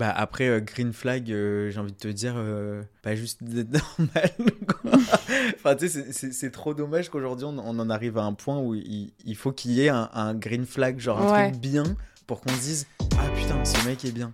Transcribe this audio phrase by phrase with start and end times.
[0.00, 3.70] Bah après euh, Green Flag, euh, j'ai envie de te dire, euh, pas juste d'être
[3.98, 4.30] normal.
[4.66, 4.92] quoi.
[5.56, 8.74] enfin, tu sais, c'est- trop dommage qu'aujourd'hui on, on en arrive à un point où
[8.74, 11.50] il, il faut qu'il y ait un, un Green Flag, genre un Ouais.
[11.50, 11.84] truc bien,
[12.26, 12.86] pour qu'on se dise
[13.18, 14.32] Ah putain, ce mec est bien.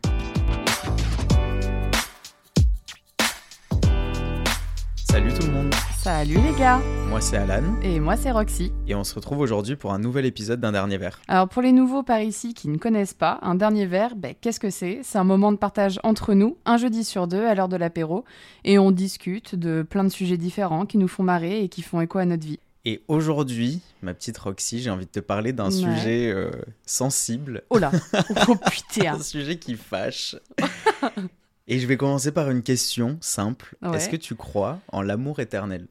[6.06, 8.70] Salut les gars moi c'est Alan Et moi c'est Roxy.
[8.86, 11.20] et on se retrouve aujourd'hui pour un nouvel épisode d'un dernier verre.
[11.26, 14.60] Alors pour les nouveaux par ici qui ne connaissent pas, un dernier verre, ben, qu'est-ce
[14.60, 15.00] que c'est?
[15.02, 18.24] C'est un moment de partage entre nous, un jeudi sur deux à l'heure de l'apéro,
[18.62, 22.00] et on discute de plein de sujets différents qui nous font marrer et qui font
[22.00, 22.60] écho à notre vie.
[22.84, 25.72] Et aujourd'hui, ma petite Roxy, j'ai envie de te parler d'un Ouais.
[25.72, 26.52] sujet euh,
[26.84, 27.90] sensible, Oh là
[28.48, 30.36] Oh putain un sujet qui fâche.
[31.68, 33.74] Et je vais commencer par une question simple.
[33.82, 33.96] Ouais.
[33.96, 35.88] Est-ce que tu crois en l'amour éternel?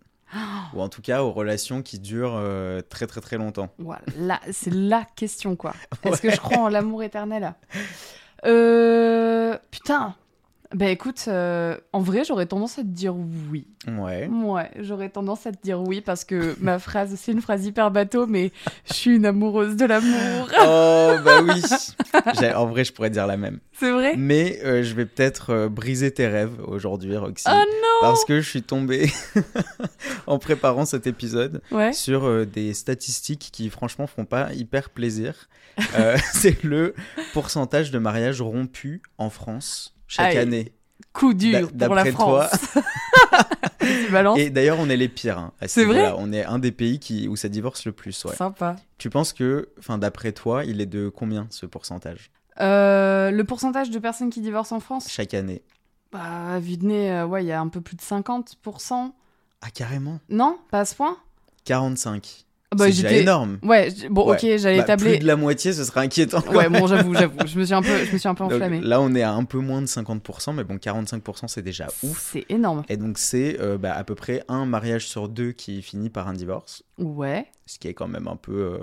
[0.73, 3.69] Ou en tout cas aux relations qui durent euh, très très très longtemps.
[3.77, 5.73] Voilà, là, c'est la question quoi.
[6.03, 7.53] Est-ce que je crois en l'amour éternel?
[8.45, 9.57] Euh...
[9.71, 10.15] Putain
[10.75, 13.15] Ben écoute, euh, en vrai j'aurais tendance à te dire
[13.49, 13.65] oui.
[13.87, 14.27] Ouais.
[14.27, 17.91] Ouais, j'aurais tendance à te dire oui parce que ma phrase, c'est une phrase hyper
[17.91, 18.51] bateau, mais
[18.85, 20.49] je suis une amoureuse de l'amour.
[20.59, 21.61] Oh bah oui
[22.55, 23.59] En vrai, je pourrais dire la même.
[23.71, 24.15] C'est vrai?
[24.17, 27.45] Mais euh, je vais peut-être euh, briser tes rêves aujourd'hui, Roxy.
[27.49, 29.09] Oh non Parce que je suis tombé
[30.27, 31.93] en préparant cet épisode Ouais.
[31.93, 35.47] sur des statistiques qui franchement font pas hyper plaisir.
[36.33, 36.95] C'est le
[37.31, 40.73] pourcentage de mariages rompus en France chaque année.
[41.13, 42.47] Coup dur pour la d'après toi.
[42.47, 42.77] France.
[44.11, 45.37] Balances Et d'ailleurs, on est les pires.
[45.37, 46.13] hein, ce C'est vrai.
[46.17, 48.23] On est un des pays qui, où ça divorce le plus.
[48.25, 48.35] Ouais.
[48.35, 48.75] Sympa.
[48.97, 52.31] Tu penses que, enfin, d'après toi, il est de combien ce pourcentage?
[52.61, 55.07] Euh, le pourcentage de personnes qui divorcent en France?
[55.09, 55.61] Chaque année
[56.11, 59.11] Bah, à vue de nez, euh, ouais, il y a un peu plus de 50%.
[59.61, 60.19] Ah, carrément?
[60.29, 61.17] Non Pas à ce point?
[61.65, 62.44] 45.
[62.75, 63.57] Ah bah, c'est énorme.
[63.63, 64.35] Ouais, bon, Ouais.
[64.35, 65.11] ok, j'allais Bah, tabler.
[65.11, 66.41] Plus de la moitié, ce serait inquiétant.
[66.53, 67.33] Ouais, bon, j'avoue, j'avoue.
[67.45, 68.81] Je me suis un peu, je me suis un peu Donc, enflammée.
[68.81, 72.29] là, on est à un peu moins de 50%, mais bon, 45%, c'est déjà ouf.
[72.33, 72.83] C'est énorme.
[72.89, 76.27] Et donc, c'est euh, bah, à peu près un mariage sur deux qui finit par
[76.27, 76.83] un divorce.
[76.97, 77.45] Ouais.
[77.65, 78.77] Ce qui est quand même un peu, euh,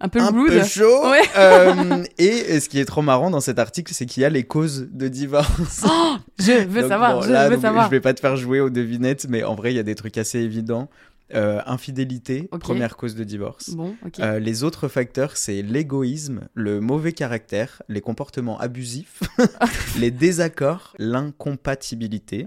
[0.00, 0.48] Un peu un rude.
[0.50, 1.08] peu chaud.
[1.10, 1.20] Ouais.
[1.38, 4.42] Euh, et ce qui est trop marrant dans cet article, c'est qu'il y a les
[4.44, 5.84] causes de divorce.
[5.86, 7.84] Oh, je veux Donc, savoir, bon, je là, veux donc, savoir.
[7.86, 9.94] Je vais pas te faire jouer aux devinettes, mais en vrai, il y a des
[9.94, 10.88] trucs assez évidents.
[11.32, 13.70] Euh, infidélité, première cause de divorce.
[13.70, 13.94] Bon.
[14.18, 19.22] Euh, les autres facteurs, c'est l'égoïsme, le mauvais caractère, les comportements abusifs,
[19.98, 22.46] les désaccords, l'incompatibilité,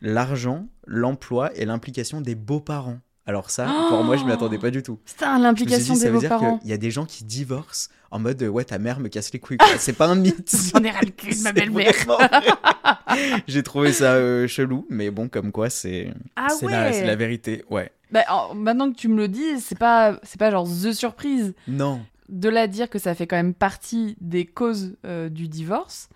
[0.00, 2.98] l'argent, l'emploi et l'implication des beaux-parents.
[3.28, 5.00] Alors ça, pour moi, je m'y attendais pas du tout.
[5.04, 6.58] Putain, l'implication dit, ça des veut dire beaux-parents.
[6.58, 9.32] qu'il y a des gens qui divorcent en mode euh, ouais, ta mère me casse
[9.32, 9.58] les couilles.
[9.78, 10.54] C'est pas un mythe.
[10.72, 11.92] J'en ai ras le cul de ma belle-mère.
[13.48, 16.72] J'ai trouvé ça euh, chelou, mais bon, comme quoi, c'est Ah c'est ouais.
[16.72, 17.64] la, c'est la vérité.
[17.70, 17.90] Ouais.
[18.12, 21.54] Bah, en- maintenant que tu me le dis, c'est pas, c'est pas genre the surprise.
[21.66, 22.00] Non.
[22.28, 26.08] De là à dire que ça fait quand même partie des causes euh, du divorce,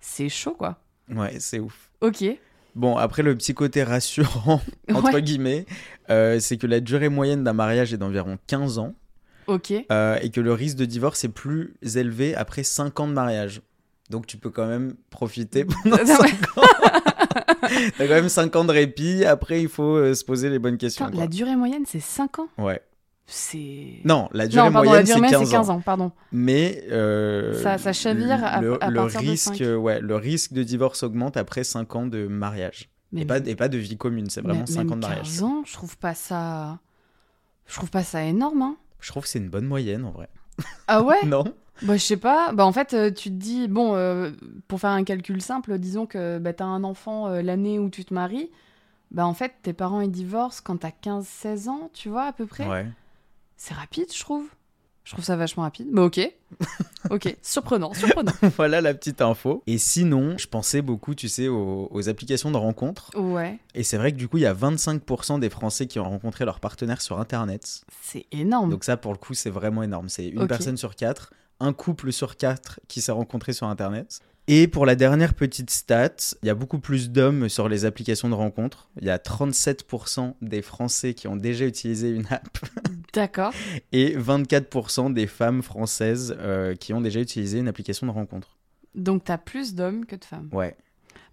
[0.00, 0.78] c'est chaud quoi.
[1.10, 1.90] Ouais, c'est ouf.
[2.00, 2.24] Ok.
[2.78, 4.60] Bon, après, le petit côté rassurant,
[4.94, 5.20] entre Ouais.
[5.22, 5.66] guillemets,
[6.10, 8.94] euh, c'est que la durée moyenne d'un mariage est d'environ 15 ans
[9.48, 9.72] Ok.
[9.90, 13.62] euh, et que le risque de divorce est plus élevé après 5 ans de mariage.
[14.10, 16.06] Donc, tu peux quand même profiter pendant Ouais.
[16.06, 16.62] 5 ans.
[17.98, 19.24] T'as quand même 5 ans de répit.
[19.24, 21.10] Après, il faut euh, se poser les bonnes questions.
[21.12, 22.48] La durée moyenne c'est 5 ans?
[22.58, 22.80] Ouais.
[23.30, 24.00] C'est.
[24.04, 25.80] Non, la durée non, pardon, moyenne, c'est moyenne 15, c'est 15 ans.
[25.80, 26.12] pardon.
[26.32, 29.60] Mais euh, Ça- ça chavire à- le, à le partir de risque, cinq.
[29.78, 32.88] ouais, le risque de divorce augmente après 5 ans de mariage.
[33.12, 35.26] Mais Et pas, et pas de vie commune, c'est vraiment mais- 5 ans de mariage.
[35.26, 36.78] 15 ans, je trouve pas ça.
[37.66, 38.76] Je trouve pas ça énorme, hein.
[39.00, 40.30] Je trouve que c'est une bonne moyenne en vrai.
[40.86, 41.44] Ah ouais Non
[41.82, 42.52] Bah, je sais pas.
[42.52, 44.30] Bah, en fait, euh, tu te dis, bon, euh,
[44.68, 48.04] pour faire un calcul simple, disons que bah, t'as un enfant euh, l'année où tu
[48.06, 48.50] te maries.
[49.10, 52.46] Bah, en fait, tes parents ils divorcent quand t'as 15-16 ans, tu vois, à peu
[52.46, 52.66] près.
[52.66, 52.86] Ouais.
[53.58, 54.46] C'est rapide, je trouve.
[55.04, 55.88] Je trouve ça vachement rapide.
[55.90, 56.20] Mais ok.
[57.10, 57.36] ok.
[57.42, 58.32] Surprenant, surprenant.
[58.56, 59.62] voilà la petite info.
[59.66, 63.10] Et sinon, je pensais beaucoup, tu sais, aux, aux applications de rencontres.
[63.16, 63.58] Ouais.
[63.74, 66.44] Et c'est vrai que du coup, il y a 25% des Français qui ont rencontré
[66.44, 67.84] leur partenaire sur Internet.
[68.02, 68.70] C'est énorme.
[68.70, 70.08] Donc ça, pour le coup, c'est vraiment énorme.
[70.08, 74.20] C'est une personne sur quatre, un couple sur quatre qui s'est rencontré sur Internet.
[74.50, 78.30] Et pour la dernière petite stat, il y a beaucoup plus d'hommes sur les applications
[78.30, 78.88] de rencontres.
[78.98, 82.58] Il y a 37% des Français qui ont déjà utilisé une app
[83.12, 83.52] D'accord.
[83.92, 88.56] et 24% des femmes françaises euh, qui ont déjà utilisé une application de rencontre.
[88.94, 90.48] Donc, t'as plus d'hommes que de femmes.
[90.52, 90.76] Ouais.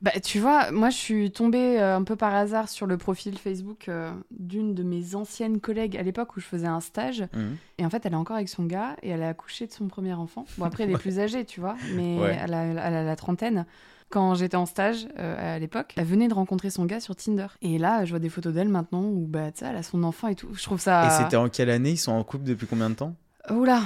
[0.02, 3.38] Bah, tu vois, moi, je suis tombée euh, un peu par hasard sur le profil
[3.38, 7.22] Facebook euh, d'une de mes anciennes collègues à l'époque où je faisais un stage.
[7.34, 7.58] Mhm.
[7.80, 9.88] Et en fait, elle est encore avec son gars et elle a accouché de son
[9.88, 10.46] premier enfant.
[10.58, 12.38] Bon, après, elle est plus âgée, tu vois, mais Ouais.
[12.42, 13.66] elle, a, elle a la trentaine.
[14.10, 17.48] Quand j'étais en stage euh, à l'époque, elle venait de rencontrer son gars sur Tinder.
[17.62, 20.04] Et là, je vois des photos d'elle maintenant où, bah, tu sais, elle a son
[20.04, 20.54] enfant et tout.
[20.54, 21.06] Je trouve ça.
[21.06, 21.92] Et c'était en quelle année?
[21.92, 23.16] Ils sont en couple depuis combien de temps?
[23.50, 23.82] Oula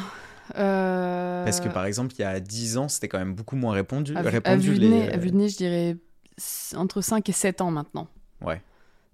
[0.57, 3.73] Euh, Parce que par exemple, il y a 10 ans, c'était quand même beaucoup moins
[3.73, 4.15] répandu.
[4.15, 5.97] à, à vue de les- nez, à vue de nez, je dirais
[6.75, 8.07] entre 5 et 7 ans maintenant
[8.41, 8.61] Ouais,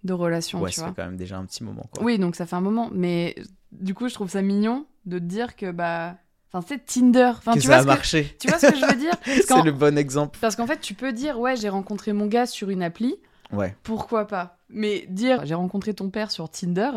[0.03, 0.89] de relation, ouais tu ça vois.
[0.91, 1.85] fait quand même déjà un petit moment.
[1.91, 2.03] Quoi.
[2.03, 2.89] Oui, donc ça fait un moment.
[2.93, 3.35] Mais
[3.71, 6.15] du coup, je trouve ça mignon de te dire que, bah.
[6.55, 7.31] Enfin, c'est Tinder.
[7.37, 7.87] Enfin, que tu, ça vois a que...
[7.87, 8.35] marché.
[8.39, 9.13] tu vois ce que je veux dire
[9.45, 10.37] C'est le bon exemple.
[10.39, 13.17] parce qu'en fait, tu peux dire, ouais, j'ai rencontré mon gars sur une appli.
[13.51, 13.75] Ouais.
[13.83, 14.57] Pourquoi pas?
[14.69, 16.91] Mais dire, j'ai rencontré ton père sur Tinder,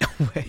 [0.34, 0.46] Ouais.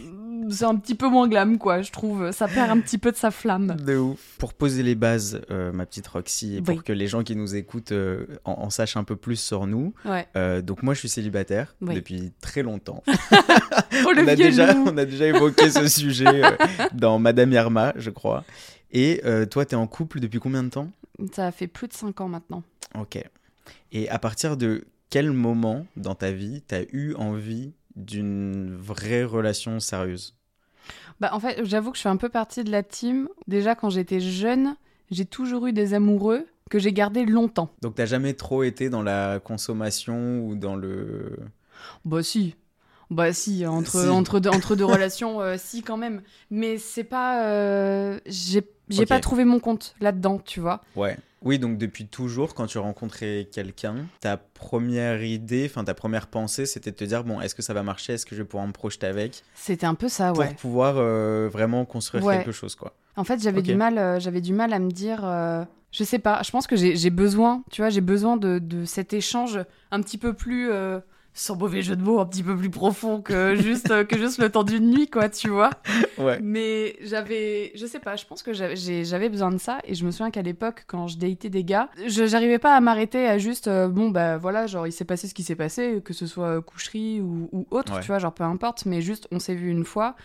[0.50, 2.32] C'est un petit peu moins glam, quoi, je trouve.
[2.32, 3.76] Ça perd un petit peu de sa flamme.
[3.86, 4.36] De ouf.
[4.38, 7.56] Pour poser les bases, euh, ma petite Roxy, et pour que les gens qui nous
[7.56, 9.94] écoutent euh, en, en sachent un peu plus sur nous.
[10.06, 10.28] Ouais.
[10.36, 11.96] euh, donc moi, je suis célibataire Oui.
[11.96, 13.04] depuis très longtemps.
[14.06, 16.42] Oh, on, a déjà, on a déjà évoqué ce sujet
[16.94, 18.44] dans Madame Irma, je crois.
[18.92, 20.90] Et toi, t'es en couple depuis combien de temps?
[21.34, 22.62] Ça fait plus de 5 ans maintenant.
[23.00, 23.18] Ok.
[23.94, 29.80] Et à partir de quel moment dans ta vie t'as eu envie d'une vraie relation
[29.80, 30.36] sérieuse
[31.20, 33.30] Bah, en fait, j'avoue que je fais un peu partie de la team.
[33.48, 34.76] Déjà, quand j'étais jeune,
[35.12, 37.70] j'ai toujours eu des amoureux que j'ai gardés longtemps.
[37.82, 41.38] Donc t'as jamais trop été dans la consommation ou dans le...
[42.06, 42.56] Bah si.
[43.12, 44.10] Bah si, entre, Si.
[44.10, 46.22] Entre, deux, entre deux relations, euh, si quand même.
[46.50, 47.46] Mais c'est pas...
[47.46, 48.64] euh, j'ai
[49.08, 50.82] pas trouvé mon compte là-dedans, tu vois.
[50.96, 51.18] Ouais.
[51.46, 56.66] Oui, donc depuis toujours, quand tu rencontrais quelqu'un, ta première idée, enfin ta première pensée,
[56.66, 58.14] c'était de te dire, bon, est-ce que ça va marcher?
[58.14, 59.44] Est-ce que je vais pouvoir me projeter avec?
[59.54, 60.56] C'était un peu ça, Pour ouais.
[60.60, 62.38] pouvoir euh, vraiment construire Ouais.
[62.38, 62.96] quelque chose, quoi.
[63.16, 66.20] En fait, j'avais du mal, euh, j'avais du mal à me dire, euh, je sais
[66.20, 66.42] pas.
[66.44, 69.60] Je pense que j'ai j'ai besoin, tu vois, j'ai besoin de, de cet échange
[69.92, 71.00] un petit peu plus, euh,
[71.38, 74.40] sans mauvais jeu de mots, un petit peu plus profond que juste euh, que juste
[74.40, 75.70] le temps d'une nuit, quoi, tu vois.
[76.18, 76.40] Ouais.
[76.42, 79.80] Mais j'avais, je sais pas, je pense que j'avais besoin de ça.
[79.84, 83.28] Et je me souviens qu'à l'époque, quand je datais des gars, j'arrivais pas à m'arrêter
[83.28, 86.14] à juste, euh, bon bah voilà, genre il s'est passé ce qui s'est passé, que
[86.14, 88.00] ce soit coucherie ou, ou autre, Ouais.
[88.02, 90.16] tu vois, genre peu importe, mais juste on s'est vu une fois.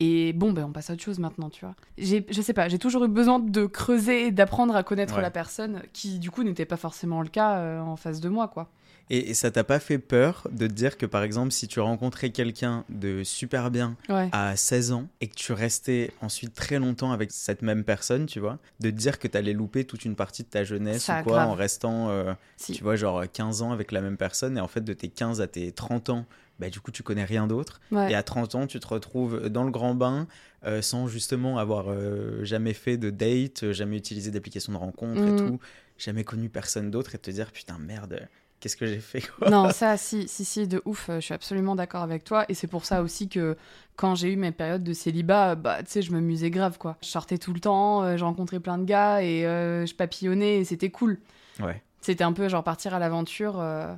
[0.00, 1.74] Et bon, ben on passe à autre chose maintenant, tu vois.
[1.98, 5.22] Je sais pas, j'ai toujours eu besoin de creuser et d'apprendre à connaître Ouais.
[5.22, 8.48] la personne, qui du coup n'était pas forcément le cas euh, en face de moi,
[8.48, 8.68] quoi.
[9.08, 11.78] Et, et ça t'a pas fait peur de te dire que, par exemple, si tu
[11.80, 14.28] rencontrais quelqu'un de super bien Ouais.
[14.32, 18.40] à 16 ans et que tu restais ensuite très longtemps avec cette même personne, tu
[18.40, 21.22] vois, de te dire que t'allais louper toute une partie de ta jeunesse Ça, ou
[21.24, 21.48] quoi grave.
[21.50, 22.72] en restant, euh, Si.
[22.72, 25.40] tu vois, genre 15 ans avec la même personne et en fait de tes 15
[25.40, 26.26] à tes 30 ans,
[26.58, 27.80] bah, du coup tu connais rien d'autre.
[27.92, 28.10] Ouais.
[28.10, 30.26] Et à 30 ans, tu te retrouves dans le grand bain
[30.64, 35.30] euh, sans justement avoir euh, jamais fait de date, jamais utilisé d'application de rencontre et
[35.30, 35.36] Mhm.
[35.36, 35.58] tout,
[35.96, 38.26] jamais connu personne d'autre et te dire putain merde,
[38.60, 41.34] qu'est-ce que j'ai fait quoi Non, ça, si, si, si, de ouf, euh, je suis
[41.34, 42.44] absolument d'accord avec toi.
[42.48, 43.56] Et c'est pour ça aussi que
[43.96, 46.96] quand j'ai eu mes périodes de célibat, bah, tu sais, je m'amusais grave, quoi.
[47.02, 50.58] Je sortais tout le temps, euh, je rencontrais plein de gars et euh, je papillonnais
[50.58, 51.18] et c'était cool.
[51.60, 51.82] Ouais.
[52.00, 53.56] C'était un peu genre partir à l'aventure.
[53.58, 53.92] euh.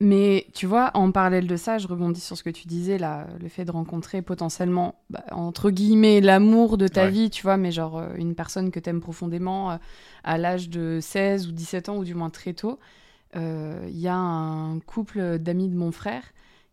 [0.00, 3.26] Mais tu vois, en parallèle de ça, je rebondis sur ce que tu disais, là,
[3.40, 7.10] le fait de rencontrer potentiellement, bah, entre guillemets, l'amour de ta Ouais.
[7.10, 9.78] vie, tu vois, mais genre euh, une personne que t'aimes profondément
[10.24, 12.78] à l'âge de 16 ou 17 ans, ou du moins très tôt.
[13.36, 16.22] Euh, Il y a un couple d'amis de mon frère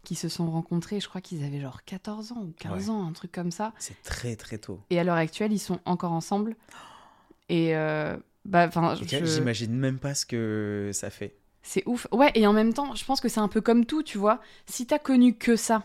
[0.04, 3.12] qui se sont rencontrés, je crois qu'ils avaient genre 14 ans ou 15 ans, un
[3.13, 3.72] truc comme ça.
[3.78, 4.80] C'est très très tôt.
[4.90, 6.56] Et à l'heure actuelle, ils sont encore ensemble.
[7.50, 11.36] Et euh, bah, enfin, je- J'imagine même pas ce que ça fait.
[11.62, 12.08] c'est ouf.
[12.12, 14.40] Ouais, et en même temps, je pense que c'est un peu comme tout, tu vois.
[14.66, 15.84] Si t'as connu que ça,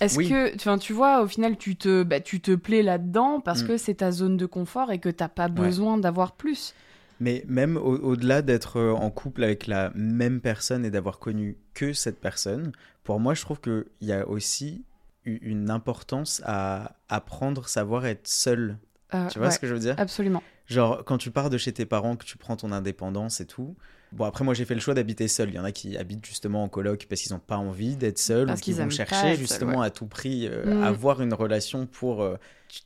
[0.00, 0.28] est-ce Oui.
[0.28, 3.66] que, enfin, tu vois, au final, tu te, bah, tu te plais là-dedans parce Mm.
[3.68, 6.74] que c'est ta zone de confort et que t'as pas besoin d'avoir plus.
[7.22, 11.56] Mais même au- au-delà d'être euh, en couple avec la même personne et d'avoir connu
[11.72, 12.72] que cette personne,
[13.04, 14.82] pour moi, je trouve qu'il y a aussi
[15.24, 18.76] une importance à apprendre, savoir être seul.
[19.14, 19.94] Euh, Tu vois ouais, ce que je veux dire?
[19.98, 20.42] Absolument.
[20.66, 23.76] Genre, quand tu pars de chez tes parents, que tu prends ton indépendance et tout.
[24.10, 25.50] Bon, après, moi, j'ai fait le choix d'habiter seul.
[25.50, 28.18] Il y en a qui habitent justement en coloc parce qu'ils n'ont pas envie d'être
[28.18, 29.86] seuls Parce ou qui qu'ils vont aiment pas chercher justement ouais.
[29.86, 30.82] à tout prix euh, Mm.
[30.82, 32.36] avoir une relation pour, euh,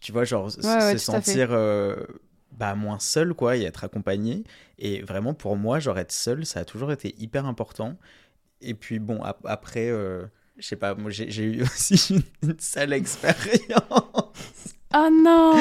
[0.01, 1.49] tu, vois, genre Ouais, se sentir
[2.57, 4.45] bah, moins seul, quoi, et être accompagné.
[4.79, 7.97] Et vraiment, pour moi, genre être seul, ça a toujours été hyper important.
[8.61, 10.25] Et puis, bon, ap- après, euh,
[10.59, 15.53] je sais pas, moi, j'ai eu aussi une, une sale expérience Ah non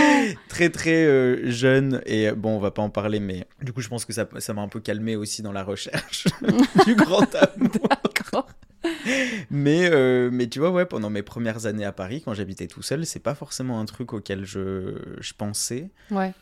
[0.47, 3.89] très très euh, jeune et bon on va pas en parler mais du coup je
[3.89, 6.27] pense que ça ça m'a un peu calmé aussi dans la recherche
[6.85, 8.47] du grand amour D'accord.
[9.49, 12.81] mais euh, mais tu vois ouais pendant mes premières années à Paris quand j'habitais tout
[12.83, 16.33] seul c'est pas forcément un truc auquel je, je pensais Ouais.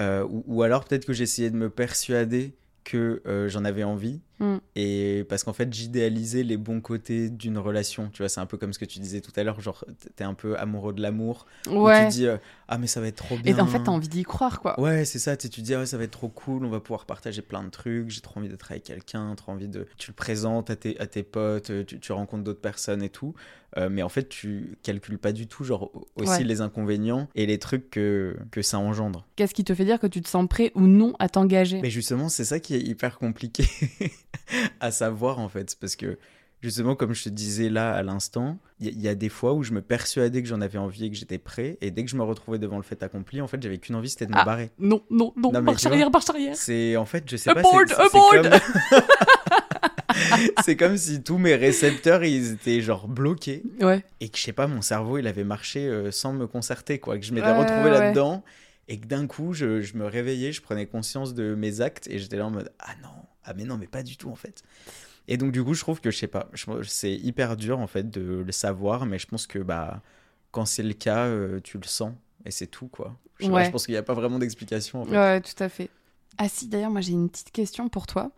[0.00, 4.58] Euh, ou, alors peut-être que j'essayais de me persuader que euh, j'en avais envie Mm.
[4.76, 8.56] et parce qu'en fait j'idéalisais les bons côtés d'une relation tu vois c'est un peu
[8.56, 11.46] comme ce que tu disais tout à l'heure genre t'es un peu amoureux de l'amour
[11.68, 12.04] Ouais.
[12.04, 12.36] tu dis euh,
[12.68, 14.78] ah mais ça va être trop bien Et en fait, t'as envie d'y croire, quoi.
[14.78, 15.38] Ouais, c'est ça.
[15.38, 17.70] Tu dis, ah ouais, ça va être trop cool, on va pouvoir partager plein de
[17.70, 18.10] trucs.
[18.10, 19.86] J'ai trop envie d'être avec quelqu'un, trop envie de.
[19.96, 23.32] Tu le présentes à tes, à tes potes, tu, tu rencontres d'autres personnes et tout.
[23.78, 26.44] Euh, mais en fait, tu calcules pas du tout, genre, aussi Ouais.
[26.44, 29.26] les inconvénients et les trucs que, que ça engendre.
[29.36, 31.80] Qu'est-ce qui te fait dire que tu te sens prêt ou non à t'engager?
[31.80, 33.64] Mais justement, c'est ça qui est hyper compliqué
[34.80, 35.76] à savoir, en fait.
[35.80, 36.18] Parce que,
[36.62, 39.28] justement, comme je te disais là à l'instant, il y, a- il y a des
[39.28, 41.78] fois où je me persuadais que j'en avais envie et que j'étais prêt.
[41.80, 44.08] Et dès que je me retrouvais devant le fait accompli, en fait, j'avais qu'une envie,
[44.10, 44.44] c'était de me Ah.
[44.44, 44.70] barrer.
[44.78, 46.56] Non, non, non, Non, marche arrière, marche arrière.
[46.56, 47.60] C'est en fait, je sais pas.
[47.60, 48.50] Abort, c'est- c'est- comme-
[50.64, 54.04] C'est comme si tous mes récepteurs ils étaient genre bloqués Ouais.
[54.20, 57.18] et que je sais pas, mon cerveau il avait marché euh, sans me concerter quoi.
[57.18, 57.90] Que je m'étais Ouais, retrouvé ouais.
[57.90, 58.42] là-dedans
[58.88, 62.18] et que d'un coup je, je me réveillais, je prenais conscience de mes actes et
[62.18, 63.08] j'étais là en mode ah non,
[63.48, 64.62] ah mais non, mais pas du tout en fait.
[65.26, 66.48] Et donc du coup je trouve que je sais pas,
[66.84, 70.02] c'est hyper dur en fait de le savoir, mais je pense que bah
[70.50, 72.12] quand c'est le cas, euh, tu le sens
[72.44, 73.16] et c'est tout quoi.
[73.40, 75.16] Je, pas, pense qu'il n'y a pas vraiment d'explication en fait.
[75.16, 75.90] Ouais, tout à fait.
[76.38, 78.30] Ah si, d'ailleurs, moi j'ai une petite question pour toi.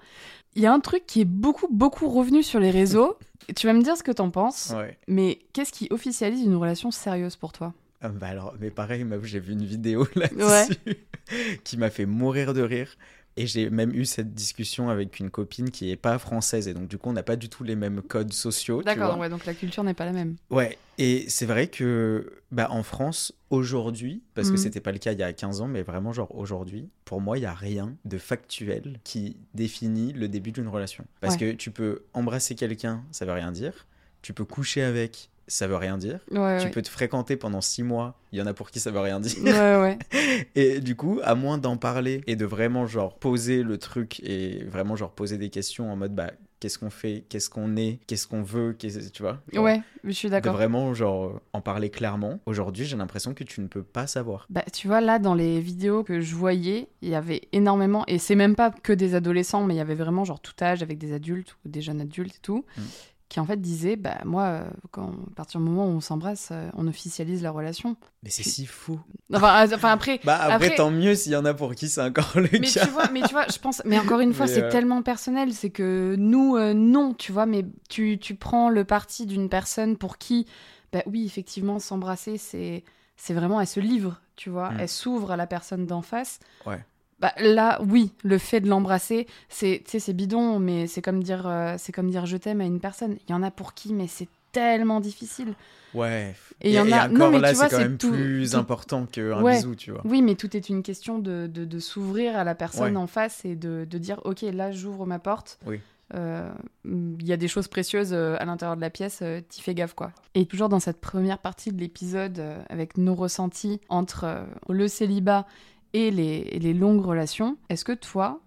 [0.54, 3.16] Il y a un truc qui est beaucoup, beaucoup revenu sur les réseaux.
[3.56, 4.72] Tu vas me dire ce que t'en penses.
[4.76, 4.96] Ouais.
[5.08, 7.74] Mais qu'est-ce qui officialise une relation sérieuse pour toi?
[8.00, 10.76] Ah bah alors, mais pareil, j'ai vu une vidéo là-dessus
[11.64, 12.96] qui m'a fait mourir de rire.
[13.40, 16.68] Et j'ai même eu cette discussion avec une copine qui est pas française.
[16.68, 18.82] Et donc, du coup, on n'a pas du tout les mêmes codes sociaux.
[18.82, 20.36] D'accord, ouais, donc la culture n'est pas la même.
[20.50, 24.54] Ouais, et c'est vrai que bah, en France, aujourd'hui, parce Mhm.
[24.54, 27.22] que c'était pas le cas il y a 15 ans, mais vraiment, genre aujourd'hui, pour
[27.22, 31.06] moi, il y a rien de factuel qui définit le début d'une relation.
[31.20, 31.52] Parce Ouais.
[31.52, 33.86] que tu peux embrasser quelqu'un, ça veut rien dire.
[34.20, 36.20] Tu peux coucher avec, ça veut rien dire.
[36.30, 36.70] Ouais, Tu ouais.
[36.70, 39.20] peux te fréquenter pendant six mois, il y en a pour qui ça veut rien
[39.20, 39.36] dire.
[39.44, 39.98] Ouais.
[40.54, 44.64] Et du coup, à moins d'en parler et de vraiment genre poser le truc et
[44.64, 46.30] vraiment genre poser des questions en mode bah
[46.60, 49.40] qu'est-ce qu'on fait, qu'est-ce qu'on est, qu'est-ce qu'on veut, qu'est-ce- tu vois?
[49.50, 50.52] genre, Ouais, je suis De d'accord.
[50.52, 52.38] vraiment genre en parler clairement.
[52.44, 54.46] Aujourd'hui, j'ai l'impression que tu ne peux pas savoir.
[54.50, 58.18] Bah, tu vois, là, dans les vidéos que je voyais, il y avait énormément, et
[58.18, 60.98] c'est même pas que des adolescents, mais il y avait vraiment genre tout âge avec
[60.98, 62.82] des adultes ou des jeunes adultes et tout, Mm.
[63.30, 66.48] Qui en fait disaient, bah moi, euh, quand, à partir du moment où on s'embrasse,
[66.50, 67.96] euh, on officialise la relation.
[68.24, 68.98] Mais c'est si faux.
[69.32, 71.88] Enfin, euh, enfin après, Bah après, Après- tant mieux s'il y en a pour qui
[71.88, 72.84] c'est encore le mais cas.
[72.84, 75.52] tu vois, mais tu vois, je pense, mais encore une fois, c'est euh, tellement personnel,
[75.54, 79.96] c'est que nous, euh, non, tu vois, mais tu, tu prends le parti d'une personne
[79.96, 80.46] pour qui,
[80.92, 82.82] bah oui, effectivement, s'embrasser, c'est,
[83.16, 84.76] c'est vraiment, elle se livre, tu vois, Mm.
[84.80, 86.40] elle s'ouvre à la personne d'en face.
[86.66, 86.84] Ouais.
[87.20, 91.92] Bah là, oui, le fait de l'embrasser, c'est, bidon, mais c'est comme dire, euh, c'est
[91.92, 93.16] comme dire je t'aime à une personne.
[93.28, 95.54] Il y en a pour qui, mais c'est tellement difficile.
[95.94, 96.34] Ouais.
[96.60, 98.56] Et il y en a- encore non, mais là, c'est quand même tout- plus tout-
[98.56, 99.56] important qu'un Ouais.
[99.56, 100.00] bisou, tu vois.
[100.04, 103.02] Oui, mais tout est une question de, de, de s'ouvrir à la personne Ouais.
[103.02, 105.58] en face et de, de dire ok, là j'ouvre ma porte.
[105.66, 105.80] Oui.
[106.14, 106.50] Euh,
[106.84, 109.94] Il y a des choses précieuses euh, à l'intérieur de la pièce, t'y fais gaffe
[109.94, 110.10] quoi.
[110.34, 115.46] Et toujours dans cette première partie de l'épisode, avec nos ressentis entre le célibat
[115.92, 118.40] et les, et les longues relations, est-ce que toi,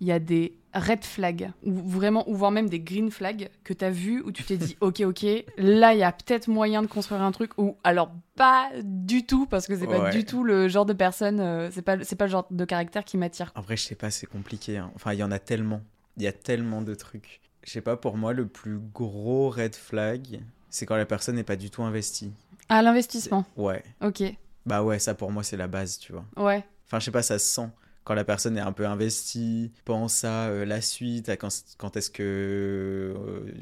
[0.00, 3.72] il y a des red flags, ou vraiment, ou voire même des green flags que
[3.74, 5.26] t'as vu où tu t'es dit ok, ok,
[5.58, 9.46] là il y a peut-être moyen de construire un truc, ou alors pas du tout,
[9.46, 10.10] parce que c'est pas Ouais.
[10.10, 13.04] du tout le genre de personne, euh, c'est pas, c'est pas le genre de caractère
[13.04, 13.50] qui m'attire.
[13.56, 14.78] Après, je sais pas, c'est compliqué.
[14.78, 14.92] hein.
[14.94, 15.80] Enfin, il y en a tellement.
[16.16, 17.40] Il y a tellement de trucs.
[17.64, 21.42] Je sais pas, pour moi, le plus gros red flag, c'est quand la personne n'est
[21.44, 22.32] pas du tout investie.
[22.68, 23.82] Ah, l'investissement, Ouais.
[24.02, 24.22] ok,
[24.66, 26.24] Bah ouais, ça pour moi, c'est la base, tu vois.
[26.36, 26.64] ouais.
[26.90, 27.68] Enfin, je sais pas, ça se sent.
[28.02, 31.96] Quand la personne est un peu investie, pense à euh, la suite, à quand, quand
[31.96, 33.52] est-ce que euh,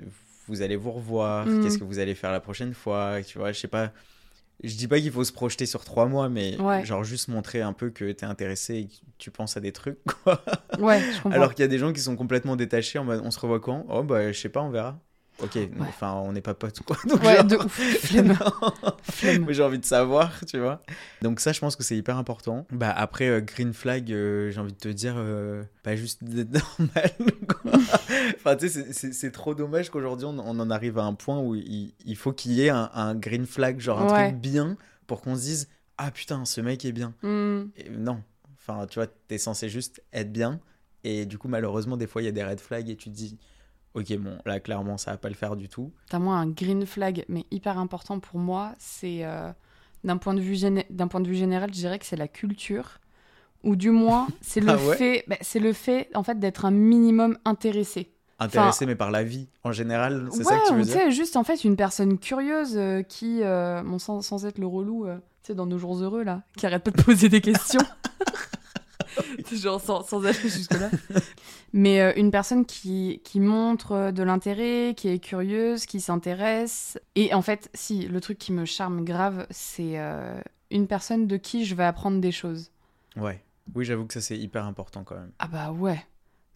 [0.46, 1.60] vous allez vous revoir, Mhm.
[1.62, 3.92] qu'est-ce que vous allez faire la prochaine fois, tu vois, je sais pas.
[4.64, 6.84] Je dis pas qu'il faut se projeter sur trois mois, mais Ouais.
[6.84, 9.98] genre juste montrer un peu que t'es intéressé et que tu penses à des trucs,
[10.24, 10.42] quoi.
[10.78, 11.30] Ouais, je comprends.
[11.30, 13.60] Alors qu'il y a des gens qui sont complètement détachés en mode on se revoit
[13.60, 13.84] quand?
[13.90, 14.98] Oh bah je sais pas, on verra.
[15.40, 16.96] Ok, enfin on n'est pas potes quoi.
[17.08, 18.36] Donc, Ouais, genre- de ouf, flemme.
[19.02, 19.46] Flemme.
[19.52, 20.82] J'ai envie de savoir, tu vois.
[21.22, 22.66] Donc ça je pense que c'est hyper important.
[22.72, 26.52] Bah après euh, green flag, euh, j'ai envie de te dire euh, pas juste d'être
[26.78, 27.12] normal
[27.46, 27.72] quoi.
[28.36, 31.54] enfin tu sais c'est- trop dommage qu'aujourd'hui on, on en arrive à un point où
[31.54, 34.28] il, il faut qu'il y ait un, un green flag, genre un Ouais.
[34.30, 34.76] truc bien
[35.06, 35.68] pour qu'on se dise
[35.98, 37.14] ah putain ce mec est bien.
[37.22, 38.22] Et non.
[38.56, 40.60] Enfin, tu vois, t'es censé juste être bien.
[41.04, 43.14] Et du coup, malheureusement, des fois, il y a des red flags et tu te
[43.14, 43.38] dis,
[43.94, 45.92] ok, bon, là, clairement, ça va pas le faire du tout.
[46.08, 49.50] T'as moi un green flag, mais hyper important pour moi, c'est euh,
[50.04, 52.28] d'un point de vue géné- d'un point de vue général, je dirais que c'est la
[52.28, 52.98] culture,
[53.64, 56.64] ou du moins c'est le Ah ouais fait, bah, c'est le fait en fait d'être
[56.64, 58.12] un minimum intéressé.
[58.40, 61.34] Intéressé, mais par la vie, en général, c'est ouais, ça que tu veux dire juste
[61.34, 65.16] en fait une personne curieuse euh, qui, euh, bon, sans, sans être le relou, euh,
[65.42, 67.80] tu sais, dans nos jours heureux là, qui arrête pas de poser des questions.
[69.52, 70.90] Genre sans, sans aller jusque-là.
[71.72, 76.98] Mais euh, une personne qui, qui montre euh, de l'intérêt, qui est curieuse, qui s'intéresse.
[77.14, 80.40] Et en fait, si, le truc qui me charme grave, c'est euh,
[80.70, 82.70] une personne de qui je vais apprendre des choses.
[83.16, 83.42] Ouais.
[83.74, 85.32] Oui, j'avoue que ça, c'est hyper important quand même.
[85.38, 86.02] Ah bah ouais.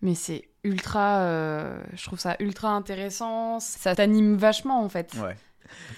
[0.00, 1.20] Mais c'est ultra...
[1.20, 3.60] euh, je trouve ça ultra intéressant.
[3.60, 5.12] Ça t'anime vachement en fait.
[5.22, 5.36] Ouais.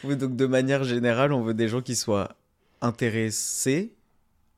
[0.02, 2.34] Oui, donc de manière générale, on veut des gens qui soient
[2.80, 3.94] intéressés,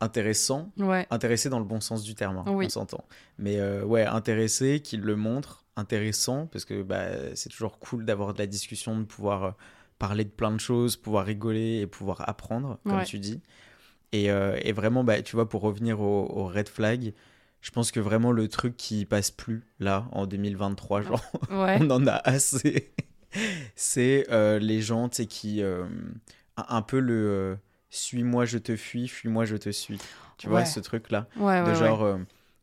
[0.01, 1.07] intéressants, Ouais.
[1.11, 2.67] intéressés dans le bon sens du terme, hein, Oui.
[2.67, 3.05] on s'entend.
[3.39, 8.35] Mais euh, ouais, intéressés, qu'ils le montrent, intéressant, parce que bah, c'est toujours cool d'avoir
[8.35, 9.51] de la discussion, de pouvoir euh,
[9.99, 13.05] parler de plein de choses, pouvoir rigoler et pouvoir apprendre, comme Ouais.
[13.05, 13.41] tu dis.
[14.13, 17.13] Et, euh, et vraiment, bah, tu vois, pour revenir au, au red flag,
[17.61, 21.79] je pense que vraiment le truc qui passe plus là, en 2023, genre, Ouais.
[21.81, 22.93] on en a assez.
[23.75, 25.63] c'est euh, les gens, tu sais, qui.
[26.57, 27.59] un, peu le
[27.97, 29.99] suis-moi, je te fuis, fuis-moi, je te suis.
[30.39, 31.29] Tu vois, ce truc-là.
[31.37, 32.03] Ouais, de genre.
[32.03, 32.19] euh,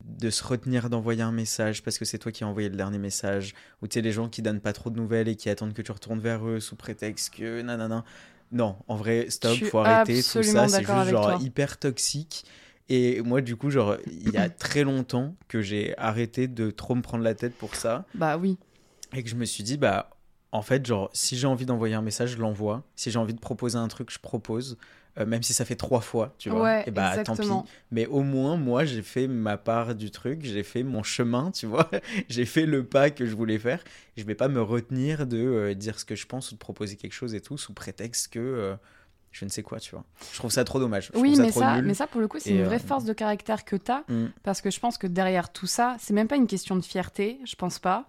[0.06, 2.98] de se retenir d'envoyer un message parce que c'est toi qui as envoyé le dernier
[2.98, 3.54] message.
[3.82, 5.82] Ou tu sais, les gens qui donnent pas trop de nouvelles et qui attendent que
[5.82, 8.04] tu retournes vers eux sous prétexte que nanana.
[8.52, 10.68] Non, en vrai, stop, faut arrêter tout ça.
[10.68, 11.40] C'est juste genre toi.
[11.42, 12.46] hyper toxique.
[12.90, 16.96] Et moi, du coup, genre, il y a très longtemps que j'ai arrêté de trop
[16.96, 18.58] me prendre la tête pour ça Bah oui.
[19.16, 20.10] et que je me suis dit bah
[20.52, 23.40] en fait genre si j'ai envie d'envoyer un message je l'envoie si j'ai envie de
[23.40, 24.78] proposer un truc je propose
[25.20, 27.62] Euh, même si ça fait trois fois tu vois Ouais, et bah tant exactement.
[27.62, 31.52] pis mais au moins moi j'ai fait ma part du truc j'ai fait mon chemin
[31.52, 31.88] tu vois
[32.30, 33.84] j'ai fait le pas que je voulais faire
[34.18, 36.96] je vais pas me retenir de euh, dire ce que je pense ou de proposer
[36.96, 38.76] quelque chose et tout sous prétexte que euh,
[39.32, 41.82] je ne sais quoi tu vois je trouve ça trop dommage je Oui, mais ça,
[41.84, 44.04] mais ça, pour le coup, c'est une vraie force de caractère que t'as.
[44.08, 44.28] Mm.
[44.44, 47.40] Parce que je pense que derrière tout ça, c'est même pas une question de fierté,
[47.46, 48.06] je pense pas.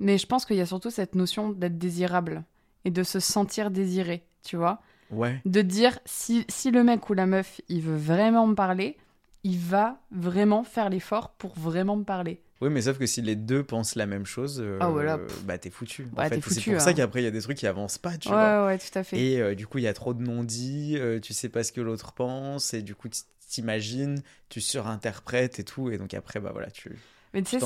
[0.00, 2.44] Mais je pense qu'il y a surtout cette notion d'être désirable
[2.84, 4.80] et de se sentir désiré, tu vois.
[5.10, 8.96] Ouais De dire, si, si le mec ou la meuf, il veut vraiment me parler,
[9.44, 12.40] il va vraiment faire l'effort pour vraiment me parler.
[12.62, 15.20] Oui, mais sauf que si les deux pensent la même chose, euh, Ah, voilà.
[15.44, 16.04] bah t'es foutu.
[16.04, 16.94] Bah, en fait, c'est pour ça hein.
[16.94, 18.66] qu'après il y a des trucs qui avancent pas, tu ouais, vois.
[18.66, 19.18] ouais, tout à fait.
[19.20, 21.72] Et euh, du coup, il y a trop de non-dits, euh, tu sais pas ce
[21.72, 23.08] que l'autre pense, et du coup,
[23.48, 26.96] t'imagines, tu surinterprètes et tout, et donc après, bah voilà, tu
[27.36, 27.60] Mais tu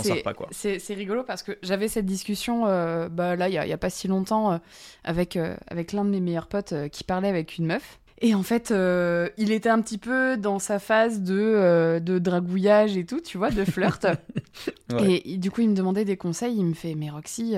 [0.51, 3.89] sais, c'est rigolo parce que j'avais cette discussion euh, bah, là, il y a, pas
[3.89, 4.59] si longtemps, euh,
[5.05, 8.01] avec, euh, avec l'un de mes meilleurs potes qui parlait avec une meuf.
[8.21, 8.75] Et en fait,
[9.39, 13.51] il était un petit peu dans sa phase de, de dragouillage et tout, tu vois,
[13.51, 14.07] de flirt.
[14.93, 15.13] Ouais.
[15.13, 16.57] et, et du coup, il me demandait des conseils.
[16.57, 17.55] Il me fait Mais Roxy,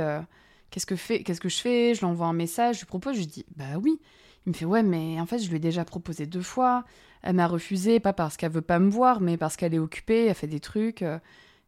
[0.71, 1.95] qu'est-ce que, fais- qu'est-ce que je fais?
[1.95, 3.15] Je lui envoie un message, je lui propose.
[3.15, 3.99] Je lui dis Bah oui.
[4.47, 6.85] Il me fait Ouais, mais en fait, je lui ai déjà proposé deux fois.
[7.23, 10.27] Elle m'a refusé, pas parce qu'elle veut pas me voir, mais parce qu'elle est occupée,
[10.27, 11.03] elle fait des trucs.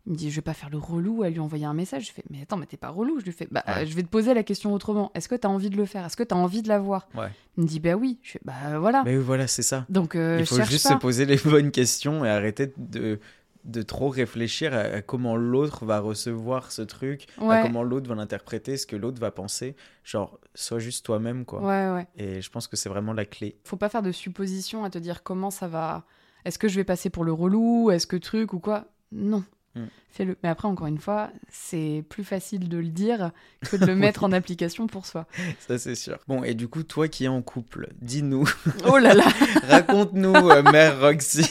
[0.06, 2.08] Il me dit, je vais pas faire le relou, elle lui envoyer un message.
[2.08, 3.20] Je fais, mais attends, mais t'es pas relou.
[3.20, 3.82] Je lui fais, bah, Ouais.
[3.82, 5.10] euh, je vais te poser la question autrement.
[5.14, 6.04] Est-ce que t'as envie de le faire?
[6.04, 7.08] Est-ce que t'as envie de la voir?
[7.14, 7.28] Ouais.
[7.56, 8.18] Il me dit, bah oui.
[8.22, 9.02] Je fais, bah voilà.
[9.04, 9.86] Mais voilà, c'est ça.
[9.88, 10.94] Donc, euh, il faut juste pas.
[10.94, 13.18] se poser les bonnes questions et arrêter de,
[13.64, 18.14] de trop réfléchir à, à comment l'autre va recevoir ce truc, à comment l'autre va
[18.14, 19.74] l'interpréter, ce que l'autre va penser.
[20.04, 21.62] Genre, sois juste toi-même, quoi.
[21.62, 22.06] Ouais, ouais.
[22.18, 23.56] Et je pense que c'est vraiment la clé.
[23.64, 26.04] Faut pas faire de suppositions à te dire comment ça va.
[26.44, 27.90] Est-ce que je vais passer pour le relou?
[27.90, 28.84] Est-ce que truc ou quoi?
[29.12, 29.42] Non.
[29.74, 29.84] Mm.
[30.10, 30.36] Fais-le.
[30.42, 33.32] Mais après, encore une fois, c'est plus facile de le dire
[33.62, 35.26] que de le mettre en application pour soi.
[35.66, 36.18] Ça, c'est sûr.
[36.28, 38.48] Bon, et du coup, toi qui es en couple, dis-nous,
[38.86, 39.24] Oh là là
[39.68, 41.50] raconte-nous, euh, mère Roxy.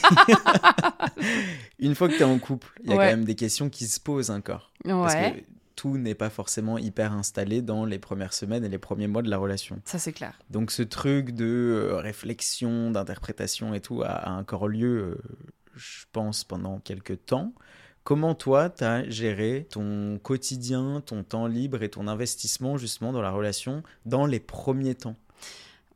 [1.79, 3.05] Une fois que tu es en couple, il y a Ouais.
[3.05, 4.71] quand même des questions qui se posent encore.
[4.86, 8.77] Parce Ouais, que tout n'est pas forcément hyper installé dans les premières semaines et les
[8.77, 9.79] premiers mois de la relation.
[9.86, 10.39] ça c'est clair.
[10.49, 15.21] Donc ce truc de euh, réflexion, d'interprétation et tout a, a encore lieu, euh,
[15.75, 17.53] je pense, pendant quelques temps.
[18.03, 23.21] Comment toi, tu as géré ton quotidien, ton temps libre et ton investissement justement dans
[23.21, 25.15] la relation dans les premiers temps?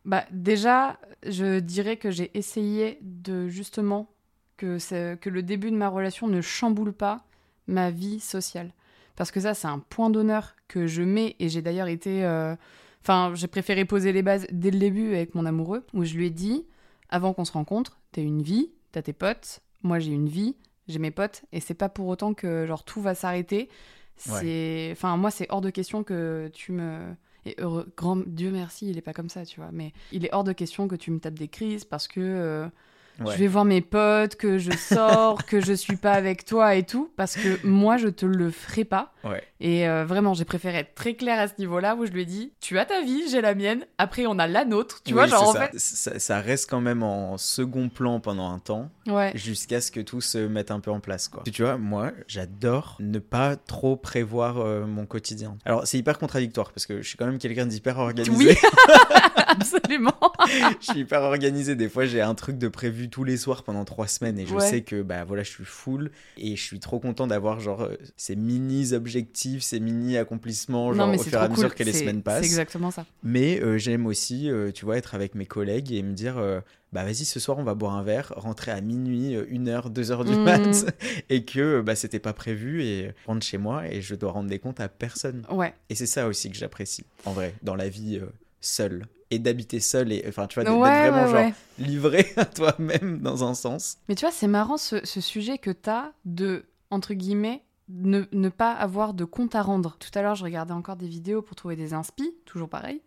[0.06, 4.10] Bah, déjà, je dirais que j'ai essayé de justement
[4.56, 4.78] que,
[5.16, 7.24] que le début de ma relation ne chamboule pas
[7.68, 8.72] ma vie sociale.
[9.18, 12.24] Parce que ça, c'est un point d'honneur que je mets et j'ai d'ailleurs été.
[12.24, 12.56] euh,
[13.04, 16.26] Enfin, j'ai préféré poser les bases dès le début avec mon amoureux, où je lui
[16.26, 16.66] ai dit
[17.10, 20.56] avant qu'on se rencontre, t'as une vie, t'as tes potes, moi j'ai une vie,
[20.88, 23.70] j'ai mes potes, et c'est pas pour autant que genre tout va s'arrêter.
[24.16, 27.14] C'est, enfin moi c'est hors de question que tu me
[27.48, 29.70] et heureux, grand Dieu merci, il est pas comme ça, tu vois.
[29.72, 32.68] Mais il est hors de question que tu me tapes des crises parce que euh,
[33.20, 33.34] Ouais.
[33.34, 36.84] je vais voir mes potes, que je sors, que je suis pas avec toi et
[36.84, 39.14] tout, parce que moi je te le ferai pas.
[39.24, 39.44] Ouais.
[39.60, 42.26] Et euh, vraiment, j'ai préféré être très claire à ce niveau-là où je lui ai
[42.26, 45.02] dit Tu as ta vie, j'ai la mienne, après on a la nôtre.
[45.04, 45.68] Tu vois, genre en ça.
[45.68, 45.80] fait.
[45.80, 46.20] ça.
[46.20, 49.32] ça reste quand même en second plan pendant un temps, Ouais.
[49.36, 51.28] jusqu'à ce que tout se mette un peu en place.
[51.28, 51.44] Quoi.
[51.52, 55.58] Tu vois, moi, j'adore ne pas trop prévoir euh, mon quotidien.
[55.66, 58.32] Alors, c'est hyper contradictoire, parce que je suis quand même quelqu'un d'hyper organisé.
[58.32, 58.56] Oui.
[59.48, 60.14] Absolument.
[60.80, 61.76] je suis hyper organisé.
[61.76, 64.54] Des fois, j'ai un truc de prévu tous les soirs pendant trois semaines, et je
[64.56, 64.62] Ouais.
[64.70, 67.96] sais que bah voilà, je suis full, et je suis trop content d'avoir genre euh,
[68.16, 71.78] ces mini objectifs, ces mini accomplissements, genre non, au fur et à mesure cool.
[71.78, 72.40] que les semaines passent.
[72.42, 73.06] C'est exactement ça.
[73.24, 76.60] Mais euh, j'aime aussi, euh, tu vois, être avec mes collègues et me dire, euh,
[76.94, 80.12] bah vas-y, ce soir on va boire un verre, rentrer à minuit, une heure, deux
[80.12, 80.44] heures du Mhm.
[80.44, 80.86] mat,
[81.30, 84.60] et que bah c'était pas prévu et rentre chez moi et je dois rendre des
[84.60, 85.46] comptes à personne.
[85.52, 85.74] Ouais.
[85.90, 88.22] Et c'est ça aussi que j'apprécie, en vrai, dans la vie
[88.62, 89.06] seule.
[89.32, 91.54] Et d'habiter seul et enfin tu vois Ouais, d'être vraiment ouais, genre ouais.
[91.80, 93.98] livré à toi-même dans un sens.
[94.10, 98.50] Mais tu vois, c'est marrant ce, ce sujet que t'as de, entre guillemets, ne, ne
[98.50, 99.98] pas avoir de compte à rendre.
[100.00, 103.02] Tout à l'heure, je regardais encore des vidéos pour trouver des inspi, toujours pareil.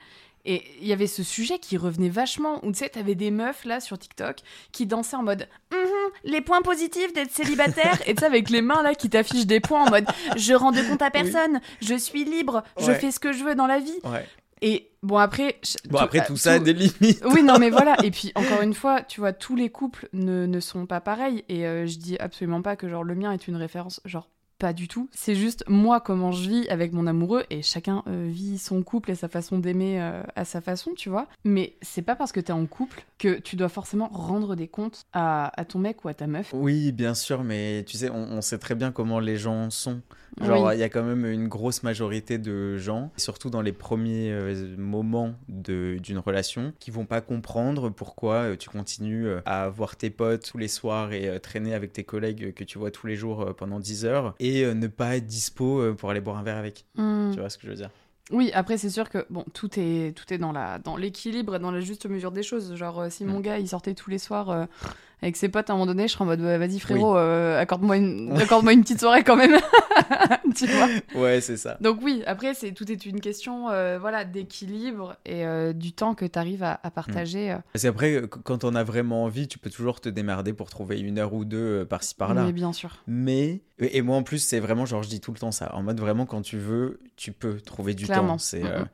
[0.47, 3.67] Et il y avait ce sujet qui revenait vachement, où tu sais, t'avais des meufs
[3.67, 4.39] là sur TikTok
[4.73, 5.79] qui dansaient en mode Mhm,
[6.25, 9.61] les points positifs d'être célibataire, et tu sais, avec les mains là qui t'affichent des
[9.61, 10.07] points en mode
[10.37, 13.55] je rends de compte à personne, je suis libre, je fais ce que je veux
[13.55, 13.99] dans la vie.
[14.05, 14.27] Ouais.
[14.63, 15.59] Et bon, après.
[15.89, 17.23] Bon après euh, tout ça a des limites.
[17.25, 17.97] oui, non, mais voilà.
[18.05, 21.45] Et puis, encore une fois, tu vois, tous les couples ne, ne sont pas pareils.
[21.49, 24.01] Et euh, je dis absolument pas que, genre, le mien est une référence.
[24.05, 25.09] Genre, pas du tout.
[25.13, 27.45] C'est juste moi, comment je vis avec mon amoureux.
[27.49, 31.09] Et chacun euh, vit son couple et sa façon d'aimer euh, à sa façon, tu
[31.09, 31.27] vois.
[31.45, 35.07] Mais c'est pas parce que t'es en couple que tu dois forcément rendre des comptes
[35.15, 36.51] à, à ton mec ou à ta meuf.
[36.53, 40.03] Oui, bien sûr, mais tu sais, on, on sait très bien comment les gens sont.
[40.41, 40.81] Genre, il Oui.
[40.81, 45.35] y a quand même une grosse majorité de gens, surtout dans les premiers euh, moments
[45.49, 50.49] d'une relation, qui vont pas comprendre pourquoi euh, tu continues euh, à voir tes potes
[50.51, 53.81] tous les soirs et traîner avec tes collègues que tu vois tous les jours pendant
[53.81, 56.85] 10 heures et ne pas être dispo pour aller boire un verre avec.
[56.97, 57.31] Hmm.
[57.33, 57.91] Tu vois ce que je veux dire?
[58.33, 61.59] Oui, après c'est sûr que bon, tout est tout est dans la dans l'équilibre et
[61.59, 62.75] dans la juste mesure des choses.
[62.77, 63.43] Genre euh, si mon Mm.
[63.43, 64.65] gars il sortait tous les soirs euh,
[65.23, 67.97] avec ses potes à un moment donné, je serais en mode vas-y frérot, euh, accorde-moi
[67.97, 69.57] une accorde-moi une petite soirée quand même.
[70.57, 70.89] tu vois.
[71.15, 71.77] Ouais, c'est ça.
[71.81, 76.15] Donc oui, après c'est tout est une question euh, voilà d'équilibre et euh, du temps
[76.15, 77.53] que tu arrives à, à partager.
[77.53, 77.59] euh.
[77.73, 81.01] Parce qu'après, qu- quand on a vraiment envie, tu peux toujours te démerder pour trouver
[81.01, 82.45] une heure ou deux par-ci par-là.
[82.45, 82.97] Mais bien sûr.
[83.07, 85.83] Mais, et moi en plus, c'est vraiment genre, je dis tout le temps ça, en
[85.83, 88.35] mode vraiment quand tu veux, tu peux trouver du Clairement.
[88.35, 88.39] temps.
[88.39, 88.89] C'est, Mm, mm.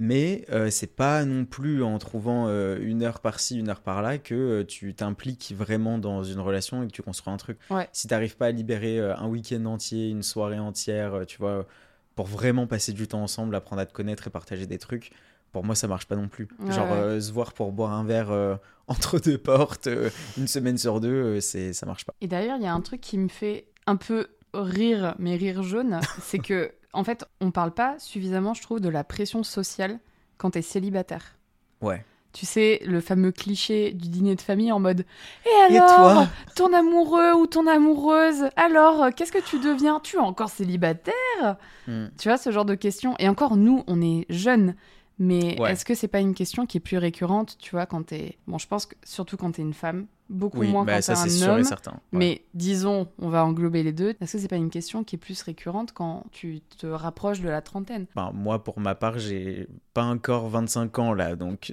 [0.00, 4.18] Mais euh, c'est pas non plus en trouvant euh, une heure par-ci, une heure par-là
[4.18, 7.58] que euh, tu t'impliques vraiment dans une relation et que tu construis un truc.
[7.68, 7.88] Ouais.
[7.92, 11.66] Si t'arrives pas à libérer un week-end entier, une soirée entière, tu vois,
[12.14, 15.10] pour vraiment passer du temps ensemble, apprendre à te connaître et partager des trucs,
[15.50, 16.46] pour moi ça marche pas non plus.
[16.60, 17.20] Ouais, Genre ouais.
[17.20, 19.88] se voir pour boire un verre entre deux portes,
[20.36, 22.14] une semaine sur deux, c'est ça marche pas.
[22.20, 25.62] Et d'ailleurs, il y a un truc qui me fait un peu rire, mais rire
[25.62, 29.98] jaune, c'est que, en fait, on parle pas suffisamment, je trouve, de la pression sociale
[30.36, 31.36] quand t'es célibataire.
[31.80, 32.04] Ouais.
[32.32, 35.04] Tu sais, le fameux cliché du dîner de famille en mode
[35.46, 39.98] Et Et alors Ton amoureux ou ton amoureuse Alors, qu'est-ce que tu deviens?
[40.00, 41.56] Tu es encore célibataire?
[41.86, 42.06] Hmm.
[42.18, 43.14] Tu vois, ce genre de questions.
[43.18, 44.74] Et encore, nous, on est jeunes.
[45.18, 45.72] Mais Ouais.
[45.72, 48.38] est-ce que c'est pas une question qui est plus récurrente, tu vois, quand t'es...
[48.46, 51.12] Bon, je pense que surtout quand t'es une femme, beaucoup Oui, moins bah, quand ça
[51.22, 51.60] un sûr homme.
[51.60, 51.92] et certain.
[51.92, 51.98] ouais.
[52.12, 54.14] Mais disons, on va englober les deux.
[54.20, 57.48] Est-ce que c'est pas une question qui est plus récurrente quand tu te rapproches de
[57.48, 58.06] la trentaine?
[58.14, 61.72] Enfin, moi, pour ma part, j'ai pas encore 25 ans là, donc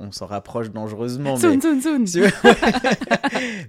[0.00, 1.36] on s'en rapproche dangereusement.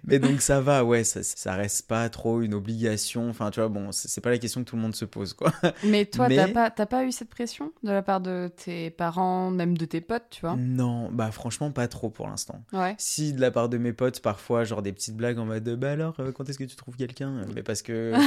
[0.05, 0.19] Mais...
[0.19, 3.27] donc ça va, ouais, ça, ça reste pas trop une obligation.
[3.27, 5.33] Enfin, tu vois, bon, c'est c'est pas la question que tout le monde se pose,
[5.33, 5.51] quoi.
[5.83, 8.91] Mais toi, Mais- t'as pas, t'as pas eu cette pression de la part de tes
[8.91, 10.55] parents, même de tes potes, tu vois?
[10.55, 12.61] Non, bah franchement, pas trop pour l'instant.
[12.73, 12.93] Ouais.
[12.99, 15.89] Si de la part de mes potes, parfois, genre des petites blagues en mode, bah
[15.89, 17.47] alors, euh, quand est-ce que tu trouves quelqu'un?
[17.55, 18.13] Mais parce que.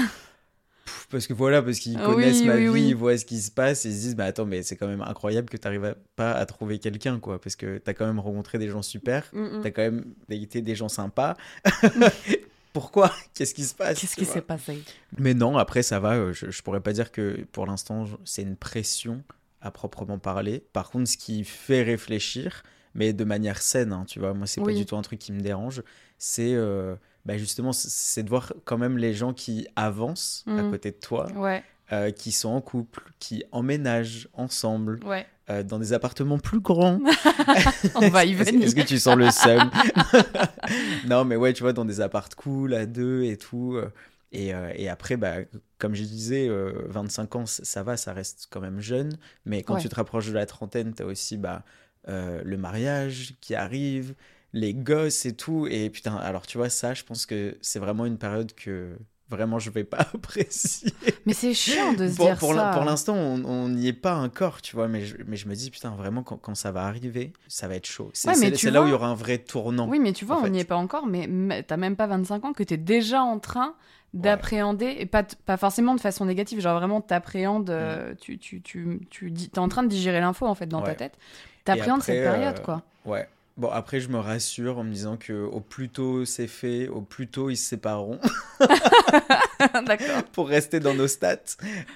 [1.11, 2.89] Parce que voilà, parce qu'ils Oui, connaissent ma oui, vie, oui.
[2.89, 4.87] ils voient ce qui se passe, et ils se disent, bah attends, mais c'est quand
[4.89, 8.59] même incroyable que t'arrives pas à trouver quelqu'un, quoi, parce que t'as quand même rencontré
[8.59, 9.61] des gens super, Mm, mm.
[9.63, 11.37] t'as quand même été des gens sympas.
[12.73, 13.13] Pourquoi?
[13.35, 14.83] Qu'est-ce qui se passe Qu'est-ce tu qui s'est passé?
[15.19, 18.43] Mais non, après ça va, euh, je, je pourrais pas dire que pour l'instant c'est
[18.43, 19.25] une pression
[19.61, 20.63] à proprement parler.
[20.73, 22.63] Par contre, ce qui fait réfléchir,
[22.95, 25.33] mais de manière saine, hein, tu vois, moi c'est pas du tout un truc qui
[25.33, 25.83] me dérange,
[26.17, 26.95] c'est euh,
[27.27, 30.71] bah, justement c'est de voir quand même les gens qui avancent à Mhm.
[30.71, 35.27] côté de toi, Ouais, euh, qui sont en couple, qui emménagent ensemble ouais.
[35.51, 37.01] euh, dans des appartements plus grands.
[37.97, 38.67] On va y Est-ce venir.
[38.67, 39.71] est-ce que tu sens le seum?
[41.05, 43.75] Non, mais ouais, tu vois, dans des appartes cool à deux et tout.
[43.77, 43.91] euh,
[44.33, 45.39] Et, euh, et après, bah,
[45.79, 49.17] comme je disais, euh, 25 ans, ça va, ça reste quand même jeune.
[49.45, 49.81] Mais quand Ouais.
[49.81, 51.65] tu te rapproches de la trentaine, tu as aussi bah,
[52.09, 54.15] euh, le mariage qui arrive,
[54.53, 55.67] les gosses et tout.
[55.71, 58.97] Et putain, alors tu vois, ça, je pense que c'est vraiment une période que
[59.29, 60.93] vraiment je vais pas apprécier.
[61.25, 62.71] Mais c'est chiant de se Pour, dire pour ça.
[62.75, 65.71] pour l'instant, on n'y est pas encore, tu vois, mais je, mais je me dis,
[65.71, 68.11] putain, vraiment, quand, quand ça va arriver, ça va être chaud.
[68.13, 69.89] C'est Ouais, tu là où il y aura un vrai tournant.
[69.89, 72.53] Oui, mais tu vois, on n'y est pas encore, mais t'as même pas 25 ans
[72.53, 73.75] que t'es déjà en train
[74.15, 78.99] d'appréhender, et pas, pas forcément de façon négative, genre vraiment t'appréhendes, euh, tu, tu, tu,
[79.09, 80.97] tu dis- t'es en train de digérer l'info en fait dans ta Mm.
[80.97, 81.19] Tête.
[81.65, 82.83] T'appréhendes cette période euh, quoi.
[83.05, 83.29] Ouais.
[83.61, 87.03] Bon, après, je me rassure en me disant que au plus tôt c'est fait, au
[87.03, 88.19] plus tôt ils se sépareront
[89.87, 90.23] D'accord.
[90.33, 91.37] pour rester dans nos stats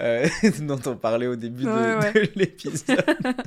[0.03, 0.29] euh,
[0.61, 2.13] dont on parlait au début de, Ouais, ouais.
[2.13, 3.03] de l'épisode.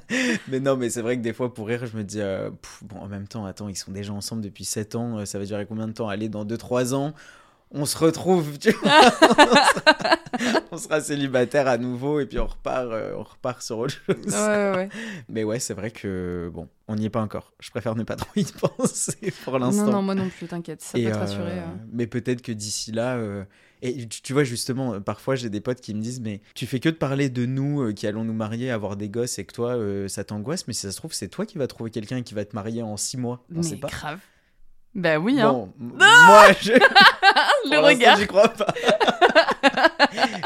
[0.48, 2.80] mais non, mais c'est vrai que des fois, pour rire, je me dis, euh, pff,
[2.86, 5.46] bon, en même temps, attends, ils sont déjà ensemble depuis 7 ans, euh, ça va
[5.46, 6.10] durer combien de temps?
[6.10, 7.14] Aller dans 2-3 ans?
[7.72, 8.92] On se retrouve, tu vois.
[8.92, 10.18] on, sera,
[10.72, 14.34] on sera célibataire à nouveau et puis on repart, euh, on repart sur autre chose.
[14.34, 14.90] Ouais, ouais.
[15.30, 17.54] Mais ouais, c'est vrai que bon, on n'y est pas encore.
[17.60, 19.86] Je préfère ne pas trop y penser pour l'instant.
[19.86, 21.60] Non, non, moi non plus, t'inquiète, ça Et, peut te euh, rassurer.
[21.60, 21.66] euh.
[21.92, 23.16] Mais peut-être que d'ici là.
[23.18, 23.44] euh,
[23.82, 26.80] Et tu, tu vois, justement, parfois j'ai des potes qui me disent Mais tu fais
[26.80, 29.78] que de parler de nous qui allons nous marier, avoir des gosses et que toi,
[30.08, 30.68] ça t'angoisse.
[30.68, 32.82] Mais si ça se trouve, c'est toi qui vas trouver quelqu'un qui va te marier
[32.82, 33.44] en six mois.
[33.52, 33.88] On Mais sait pas.
[33.90, 34.20] grave.
[34.98, 35.52] Bah oui, hein.
[35.52, 36.74] Bon, moi, je.
[37.72, 38.18] le regard.
[38.18, 38.74] J'y crois pas.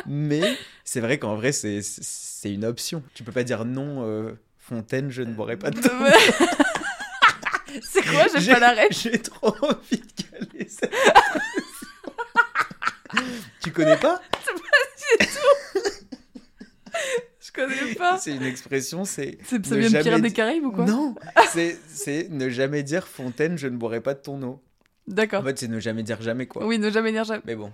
[0.06, 3.02] Mais c'est vrai qu'en vrai, c'est- c'est c'est une option.
[3.14, 5.80] Tu peux pas dire non, euh, Fontaine, je ne boirai pas de.
[7.82, 10.98] C'est quoi, j'ai pas la J'ai trop envie de caler expression.
[13.64, 14.20] Tu connais pas
[17.56, 18.18] Je connais pas.
[18.18, 19.38] C'est une expression, c'est.
[19.44, 21.16] C'est- Ça vient de Pirates des Caraïbes ou quoi Non,
[21.50, 24.62] c'est c'est ne jamais dire Fontaine, je ne boirai pas de ton eau.
[25.10, 25.44] En D'accord.
[25.44, 26.66] fait, c'est ne jamais dire jamais quoi.
[26.66, 27.42] Oui, ne jamais dire jamais.
[27.46, 27.72] Mais bon.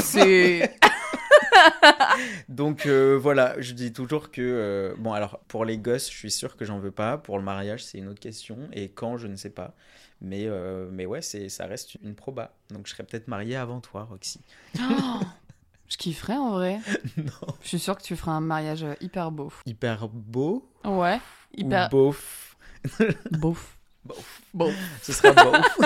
[0.00, 0.74] C'est.
[2.48, 4.40] Donc euh, voilà, je dis toujours que.
[4.40, 7.18] euh, bon, alors pour les gosses, je suis sûr que j'en veux pas.
[7.18, 8.58] Pour le mariage, c'est une autre question.
[8.72, 9.74] Et quand, je ne sais pas.
[10.24, 12.54] Mais, euh, mais ouais, c'est ça reste une proba.
[12.70, 14.40] Donc je serais peut-être marié avant toi, Roxy.
[14.78, 15.20] Oh,
[15.92, 16.80] je kifferais en vrai.
[17.16, 17.54] non.
[17.62, 19.52] Je suis sûre que tu feras un mariage hyper beau.
[19.66, 20.68] Hyper beau?
[20.84, 21.20] Ouais.
[21.54, 22.56] Hyper ou beauf?
[23.30, 23.78] Beauf.
[24.04, 24.42] Beauf.
[24.54, 24.74] Beauf.
[25.02, 25.78] Ce sera beauf.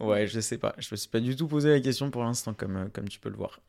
[0.00, 0.74] ouais, je sais pas.
[0.78, 3.18] Je me suis pas du tout posé la question pour l'instant, comme, euh, comme tu
[3.18, 3.60] peux le voir.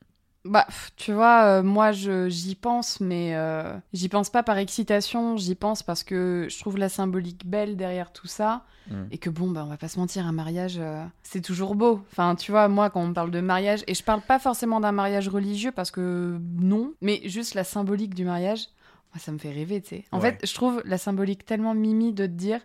[0.46, 5.38] Bah, tu vois, euh, moi, je- j'y pense, mais euh, j'y pense pas par excitation,
[5.38, 8.64] j'y pense parce que je trouve la symbolique belle derrière tout ça.
[8.90, 9.04] Mm.
[9.10, 12.02] Et que bon, bah, on va pas se mentir, un mariage, euh, c'est toujours beau.
[12.12, 14.92] Enfin, tu vois, moi, quand on parle de mariage, et je parle pas forcément d'un
[14.92, 18.68] mariage religieux parce que non, mais juste la symbolique du mariage,
[19.14, 20.06] moi, ça me fait rêver, tu sais.
[20.12, 20.38] En Ouais.
[20.40, 22.60] fait, je trouve la symbolique tellement mimi de te dire,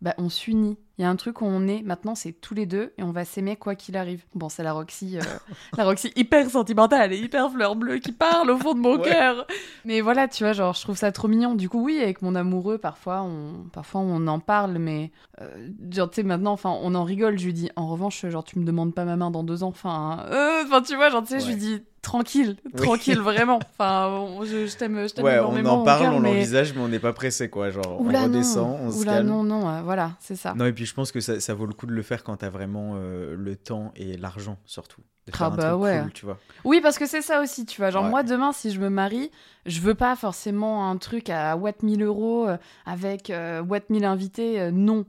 [0.00, 0.78] bah, on s'unit.
[0.98, 3.10] Il y a un truc où on est, maintenant, c'est tous les deux, et on
[3.10, 4.22] va s'aimer quoi qu'il arrive.
[4.34, 5.22] Bon, c'est la Roxy, euh,
[5.76, 9.08] la Roxy hyper sentimentale et hyper fleur bleue qui parle au fond de mon Ouais.
[9.10, 9.46] cœur.
[9.84, 11.56] Mais voilà, tu vois, genre, je trouve ça trop mignon.
[11.56, 15.48] Du coup, oui, avec mon amoureux, parfois, on, parfois, on en parle, mais euh,
[15.90, 17.38] genre, tu sais, maintenant, enfin, on en rigole.
[17.40, 19.68] Je lui dis, en revanche, genre, tu me demandes pas ma main dans deux ans.
[19.68, 22.70] Enfin, euh, enfin, tu vois, genre, tu sais, je lui dis, tranquille, Oui.
[22.82, 23.58] tranquille, vraiment.
[23.78, 26.34] Enfin, je, je t'aime, je t'aime Ouais, on en parle, cœur, on mais...
[26.34, 27.70] l'envisage, mais on n'est pas pressé, quoi.
[27.70, 28.78] Genre, Oula, on redescend, non.
[28.86, 29.26] on se Oula, calme.
[29.28, 30.54] non, non, euh, voilà, c'est ça.
[30.54, 32.36] Non, et puis je pense que ça, ça vaut le coup de le faire quand
[32.36, 35.00] t'as vraiment euh, le temps et l'argent, surtout.
[35.26, 36.00] De Ah faire un bah truc ouais.
[36.02, 36.38] cool, tu vois.
[36.64, 37.90] Oui, parce que c'est ça aussi, tu vois.
[37.90, 38.10] Genre, Ouais.
[38.10, 39.30] moi, demain, si je me marie,
[39.64, 44.04] je veux pas forcément un truc à what 1000 euros euh, avec euh, what 1000
[44.04, 44.60] invités.
[44.60, 45.06] euh, non.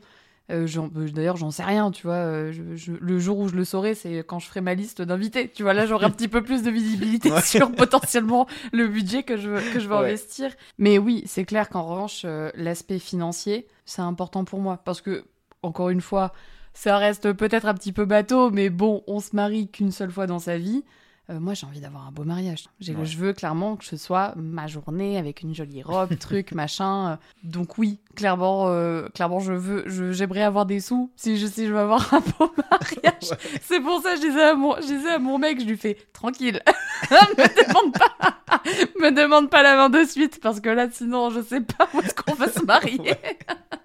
[0.48, 2.52] D'ailleurs, j'en sais rien, tu vois.
[2.52, 5.50] je- je- le jour où je le saurai, c'est quand je ferai ma liste d'invités.
[5.50, 7.42] Tu vois, là, j'aurai un petit peu plus de visibilité Ouais.
[7.44, 10.02] sur potentiellement le budget que je veux, que je veux Ouais.
[10.06, 10.52] investir.
[10.78, 14.78] Mais oui, c'est clair qu'en revanche, l'aspect financier, c'est important pour moi.
[14.86, 15.26] Parce que,
[15.66, 16.34] encore une fois,
[16.74, 20.28] ça reste peut-être un petit peu bateau, mais bon, on se marie qu'une seule fois
[20.28, 20.84] dans sa vie.
[21.32, 22.66] Euh, moi, j'ai envie d'avoir un beau mariage.
[22.80, 23.04] J'ai- Ouais.
[23.06, 27.14] Je veux clairement que ce soit ma journée avec une jolie robe, truc, machin.
[27.14, 27.16] euh.
[27.44, 31.68] Donc oui, clairement, euh, clairement, je veux, je- j'aimerais avoir des sous si je, si
[31.68, 33.30] je veux avoir un beau mariage.
[33.32, 33.38] Ouais.
[33.62, 35.78] C'est pour ça que je disais à mon, je disais à mon mec, je lui
[35.78, 36.62] fais tranquille,
[37.12, 38.34] me demande pas,
[39.00, 42.00] me demande pas la main de suite parce que là, sinon, je sais pas où
[42.00, 43.00] est-ce qu'on va se marier.
[43.02, 43.38] Ouais.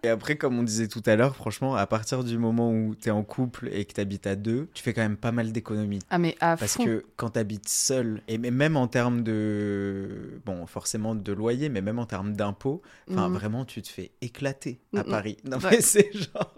[0.02, 3.10] Et après, comme on disait tout à l'heure, franchement, à partir du moment où t'es
[3.10, 5.98] en couple et que t'habites à deux, tu fais quand même pas mal d'économies.
[6.08, 6.84] Ah mais à Parce fond.
[6.86, 10.40] que quand t'habites seul, et même en termes de.
[10.46, 13.34] Bon, forcément de loyer, mais même en termes d'impôts, enfin, Mhm.
[13.34, 15.04] vraiment, tu te fais éclater à.
[15.04, 15.37] Paris.
[15.44, 15.70] Non, Ouais.
[15.72, 16.54] mais c'est genre.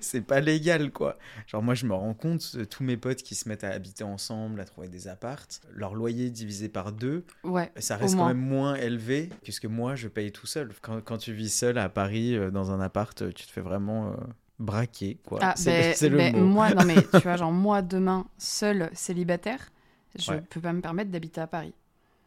[0.00, 1.16] C'est pas légal, quoi.
[1.46, 4.04] Genre, moi, je me rends compte, euh, tous mes potes qui se mettent à habiter
[4.04, 7.70] ensemble, à trouver des appartes, leur loyer divisé par deux, Ouais.
[7.76, 10.72] ça reste quand même moins élevé que ce que moi, je paye tout seul.
[10.82, 13.60] Quand, quand tu vis seul à Paris, euh, dans un appart, euh, tu te fais
[13.60, 14.12] vraiment.
[14.12, 14.16] euh,
[14.60, 17.50] braquer quoi Ah, c'est ben- c'est le ben, mot moi, non mais tu vois, genre
[17.50, 19.72] moi demain, seul célibataire,
[20.16, 20.40] je Ouais.
[20.48, 21.74] peux pas me permettre d'habiter à Paris.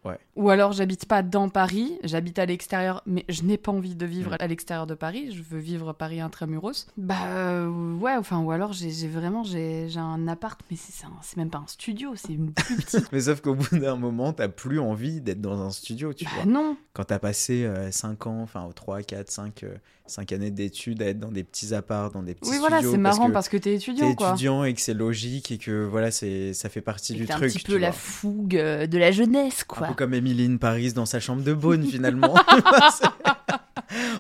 [0.08, 0.18] Ouais.
[0.36, 4.06] Ou alors j'habite pas dans Paris, j'habite à l'extérieur, mais je n'ai pas envie de
[4.06, 4.38] vivre Mm.
[4.40, 6.88] à l'extérieur de Paris, je veux vivre Paris intramuros.
[6.98, 11.38] Bah euh, ouais, enfin, ou alors j'ai vraiment j'ai un appart, mais c'est c'est c'est
[11.38, 13.12] même pas un studio, c'est une plus petite.
[13.12, 16.32] mais sauf qu'au bout d'un moment t'as plus envie d'être dans un studio tu bah
[16.36, 19.66] vois non, quand t'as passé 5 ans, enfin 3, 4, 5,
[20.06, 22.92] 5 années d'études à être dans des petits apparts, dans des petits oui voilà, studios,
[22.94, 26.12] c'est marrant parce que t'es étudiant t'es étudiant et que c'est logique et que voilà,
[26.12, 27.44] c'est ça fait partie Et du truc.
[27.44, 29.94] un petit peu la fougue euh, de la jeunesse Un quoi.
[29.98, 32.36] Comme Émilie Paris dans sa chambre de Beaune finalement.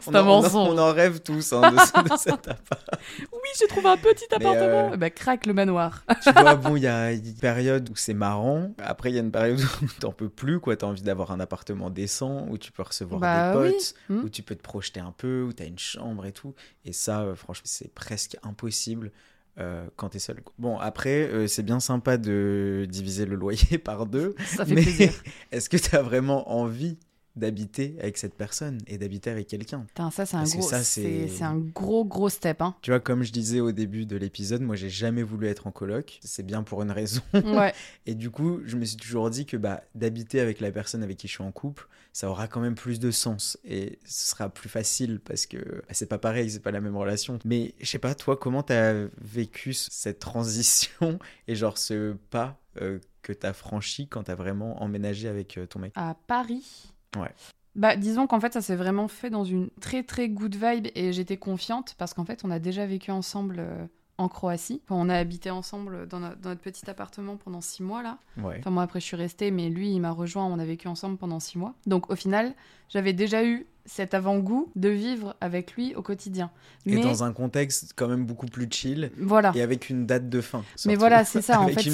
[0.01, 0.69] C'est on, un en, on en- mensonge.
[0.69, 2.87] on en rêve tous hein, de, ce- de cet appart.
[3.33, 4.93] Oui, j'ai trouvé un petit Mais, appartement.
[4.93, 6.03] euh, ben, craque le manoir.
[6.23, 8.71] tu vois, bon, il y a une période où c'est marrant.
[8.81, 10.75] Après, il y a une période où t'en peux plus, quoi.
[10.77, 14.23] T'as envie d'avoir un appartement décent, où tu peux recevoir Bah des potes, Hmm.
[14.23, 16.53] où tu peux te projeter un peu, où t'as une chambre et tout.
[16.85, 19.11] Et ça, euh, franchement, c'est presque impossible
[19.59, 20.41] euh, quand t'es seul.
[20.59, 24.81] Bon, après, euh, c'est bien sympa de diviser le loyer par deux, Ça fait mais
[24.83, 25.11] plaisir.
[25.51, 26.97] est-ce que t'as vraiment envie
[27.37, 31.01] d'habiter avec cette personne et d'habiter avec quelqu'un ça, c'est un Parce gros, ça, c'est
[31.01, 32.61] c'est- c'est un gros, gros step.
[32.61, 32.75] Hein.
[32.81, 35.71] Tu vois, comme je disais au début de l'épisode, moi j'ai jamais voulu être en
[35.71, 36.19] coloc.
[36.23, 37.21] C'est bien pour une raison.
[37.33, 37.73] Ouais.
[38.05, 41.17] Et du coup, je me suis toujours dit que bah, d'habiter avec la personne avec
[41.17, 44.49] qui je suis en couple, ça aura quand même plus de sens et ce sera
[44.49, 47.37] plus facile parce que bah, c'est pas pareil, c'est pas la même relation.
[47.45, 52.99] Mais je sais pas, toi, comment t'as vécu cette transition et genre ce pas euh,
[53.21, 55.91] que t'as franchi quand t'as vraiment emménagé avec euh, ton mec?
[55.95, 56.91] À Paris.
[57.21, 57.31] Ouais.
[57.75, 61.13] Bah, disons qu'en fait, ça s'est vraiment fait dans une très très good vibe et
[61.13, 63.85] j'étais confiante parce qu'en fait, on a déjà vécu ensemble euh,
[64.17, 64.81] en Croatie.
[64.85, 68.17] Enfin, on a habité ensemble dans, no- dans notre petit appartement pendant six mois là.
[68.41, 68.55] Ouais.
[68.57, 70.45] Enfin, moi après, je suis restée, mais lui, il m'a rejoint.
[70.45, 71.75] On a vécu ensemble pendant six mois.
[71.85, 72.55] Donc, au final,
[72.89, 76.49] j'avais déjà eu cet avant-goût de vivre avec lui au quotidien.
[76.87, 79.51] Et Mais dans un contexte quand même beaucoup plus chill voilà.
[79.55, 80.63] et avec une date de fin.
[80.87, 81.61] Mais voilà, c'est ça.
[81.61, 81.89] En fait,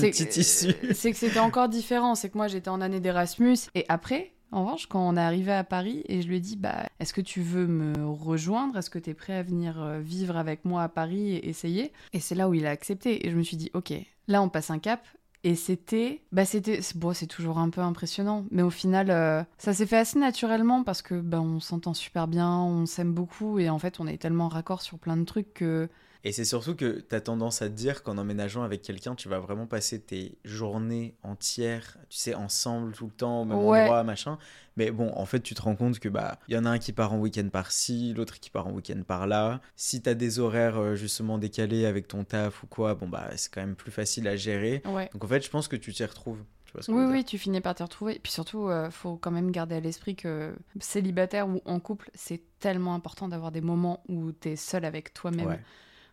[0.93, 2.15] c'est que c'était encore différent.
[2.15, 3.57] C'est que moi, j'étais en année d'Erasmus.
[3.75, 6.55] Et après, en revanche, quand on est arrivé à Paris et je lui ai dit,
[6.55, 8.77] bah, est-ce que tu veux me rejoindre?
[8.77, 11.91] Est-ce que tu es prêt à venir euh, vivre avec moi à Paris et essayer?
[12.13, 13.25] Et c'est là où il a accepté.
[13.25, 13.93] Et je me suis dit, ok,
[14.27, 15.01] là, on passe un cap.
[15.43, 19.73] Et c'était, bah c'était, bon, c'est toujours un peu impressionnant, mais au final, euh, ça
[19.73, 23.69] s'est fait assez naturellement parce que bah, on s'entend super bien, on s'aime beaucoup et
[23.69, 25.89] en fait, on est tellement raccord sur plein de trucs que
[26.25, 29.27] Et c'est surtout que tu as tendance à te dire qu'en emménageant avec quelqu'un, tu
[29.27, 33.81] vas vraiment passer tes journées entières, tu sais, ensemble tout le temps, au même Ouais.
[33.81, 34.37] endroit, machin.
[34.77, 36.79] Mais bon, en fait, tu te rends compte que bah, il y en a un
[36.79, 39.59] qui part en week-end par-ci, l'autre qui part en week-end par-là.
[39.75, 43.29] Si tu as des horaires euh, justement décalés avec ton taf ou quoi, bon bah,
[43.35, 44.81] c'est quand même plus facile à gérer.
[44.85, 45.09] ouais.
[45.11, 46.39] Donc en fait, je pense que tu t'y retrouves.
[46.65, 48.15] Tu vois ce que Oui, oui, tu finis par t'y retrouver.
[48.15, 52.09] Et puis surtout, euh, faut quand même garder à l'esprit que célibataire ou en couple,
[52.13, 55.59] c'est tellement important d'avoir des moments où t'es seul avec toi-même, Ouais.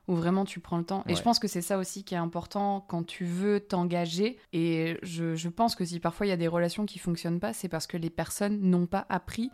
[0.08, 1.04] Où vraiment tu prends le temps.
[1.08, 4.38] Et je pense que c'est ça aussi qui est important quand tu veux t'engager.
[4.52, 7.52] Et je, je pense que si parfois il y a des relations qui fonctionnent pas,
[7.52, 9.50] c'est parce que les personnes n'ont pas appris.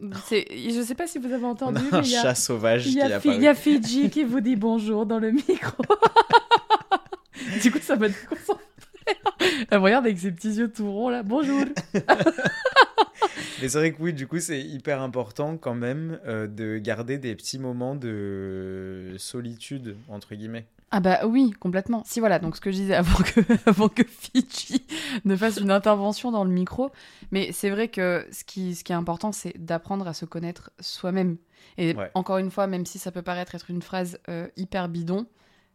[0.00, 2.34] Je sais pas si vous avez On entendu, a un mais il y a- chat
[2.34, 3.34] sauvage il y, a est Fi- apparu.
[3.36, 5.82] il y a Fidji qui vous dit bonjour dans le micro.
[7.62, 8.64] du coup, ça m'a déconcentré.
[9.70, 11.22] Elle me regarde avec ses petits yeux tout ronds là.
[11.22, 11.60] Bonjour.
[13.62, 17.18] Mais c'est vrai que oui, du coup, c'est hyper important quand même euh, de garder
[17.18, 20.66] des petits moments de solitude, entre guillemets.
[20.90, 22.04] Ah bah oui, complètement.
[22.06, 24.84] Si voilà, donc ce que je disais avant que, avant que Fidji
[25.24, 26.90] ne fasse une intervention dans le micro,
[27.32, 30.70] mais c'est vrai que ce qui, ce qui est important, c'est d'apprendre à se connaître
[30.80, 31.36] soi-même.
[31.78, 32.10] Et Ouais.
[32.14, 35.26] encore une fois, même si ça peut paraître être une phrase euh, hyper bidon,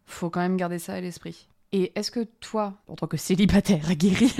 [0.06, 1.50] faut quand même garder ça à l'esprit.
[1.72, 4.34] Et est-ce que toi, en tant que célibataire aguerri,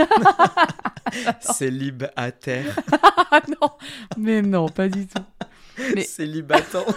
[1.42, 2.76] Célibataire.
[3.62, 3.70] non,
[4.18, 5.22] mais non, pas du tout.
[5.96, 6.96] Mais- Célibatante.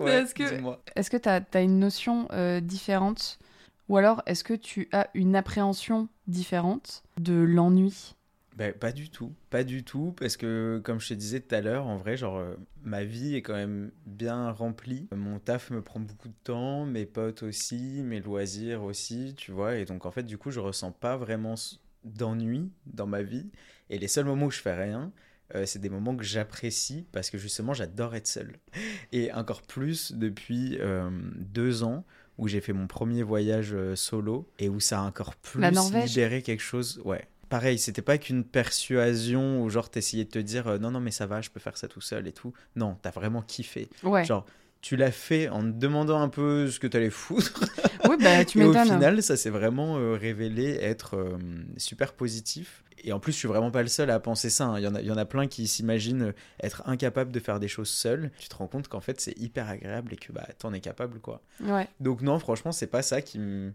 [0.00, 0.76] Est-ce que-.
[0.96, 3.38] Est-ce que tu as, une notion euh, différente?
[3.88, 8.14] Ou alors est-ce que tu as une appréhension différente de l'ennui?
[8.56, 11.60] Ben, pas du tout, pas du tout, parce que comme je te disais tout à
[11.60, 15.08] l'heure, en vrai, genre, euh, ma vie est quand même bien remplie.
[15.14, 19.76] Mon taf me prend beaucoup de temps, mes potes aussi, mes loisirs aussi, tu vois,
[19.76, 21.54] et donc en fait, du coup, je ressens pas vraiment
[22.04, 23.50] d'ennui dans ma vie,
[23.88, 25.12] et les seuls moments où je fais rien,
[25.54, 28.56] euh, c'est des moments que j'apprécie parce que justement, j'adore être seul.
[29.12, 32.04] Et encore plus depuis euh, deux ans
[32.38, 36.42] où j'ai fait mon premier voyage euh, solo et où ça a encore plus libéré
[36.42, 37.00] quelque chose.
[37.04, 37.28] Ouais.
[37.52, 41.10] Pareil, c'était pas qu'une persuasion où genre t'essayais de te dire euh, non non mais
[41.10, 42.54] ça va, je peux faire ça tout seul et tout.
[42.76, 43.90] Non, t'as vraiment kiffé.
[44.02, 44.24] Ouais.
[44.24, 44.46] Genre
[44.80, 47.64] tu l'as fait en te demandant un peu ce que t'allais foutre.
[48.08, 51.38] Oui, bah tu et au final, ça s'est vraiment euh, révélé être euh,
[51.76, 52.82] super positif.
[53.04, 54.64] Et en plus, je suis vraiment pas le seul à penser ça.
[54.64, 54.78] hein.
[54.80, 57.60] Il y, en a, il y en a plein qui s'imaginent être incapables de faire
[57.60, 58.32] des choses seuls.
[58.40, 61.20] Tu te rends compte qu'en fait, c'est hyper agréable et que bah, t'en es capable,
[61.20, 61.42] quoi.
[61.60, 61.86] Ouais.
[62.00, 63.72] Donc non, franchement, c'est pas ça qui me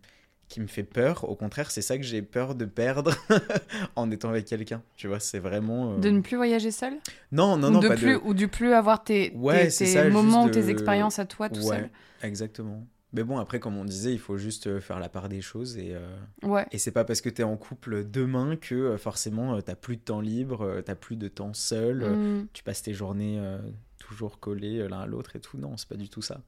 [0.50, 1.30] qui me fait peur.
[1.30, 3.14] Au contraire, c'est ça que j'ai peur de perdre
[3.96, 4.82] en étant avec quelqu'un.
[4.96, 5.94] Tu vois, c'est vraiment...
[5.94, 6.94] euh, De ne plus voyager seul?
[7.32, 8.20] Non, non, ou, non, de pas plus, de...
[8.24, 11.50] ou du plus avoir tes, Ouais, tes, ça, moments ou de- tes expériences à toi
[11.50, 11.90] tout Ouais,
[12.24, 12.86] exactement.
[13.14, 15.78] Mais bon, après, comme on disait, il faut juste euh, faire la part des choses
[15.78, 15.94] et...
[15.96, 16.50] euh, seul.
[16.52, 16.66] Ouais.
[16.72, 20.02] Et c'est pas parce que t'es en couple demain que euh, forcément t'as plus de
[20.02, 22.48] temps libre, t'as plus de temps seul, euh, Mm.
[22.54, 23.60] tu passes tes journées euh,
[23.98, 25.58] toujours collés euh, l'un à l'autre et tout.
[25.58, 26.42] Non, c'est pas du tout ça.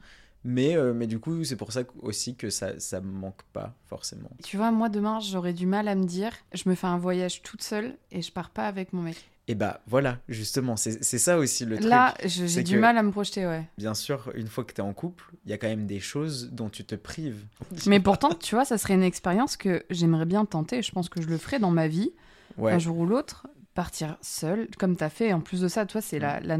[0.45, 3.73] Mais, euh, mais du coup, c'est pour ça aussi que ça, ça me manque pas
[3.87, 4.29] forcément.
[4.43, 7.41] Tu vois, moi demain, j'aurais du mal à me dire, je me fais un voyage
[7.41, 9.17] toute seule et je pars pas avec mon mec.
[9.49, 12.29] Et bah voilà, justement, c'est ça aussi le Là, truc.
[12.29, 13.67] je- j'ai du que- mal à me projeter, ouais.
[13.79, 16.51] Bien sûr, une fois que t'es en couple, il y a quand même des choses
[16.51, 17.43] dont tu te prives.
[17.87, 20.83] Mais pourtant, tu vois, ça serait une expérience que j'aimerais bien tenter.
[20.83, 22.11] Je pense que je le ferai dans ma vie,
[22.57, 25.33] Ouais, un jour ou l'autre, partir seul, comme t'as fait.
[25.33, 26.21] En plus de ça, toi, c'est Mm.
[26.21, 26.57] la, la,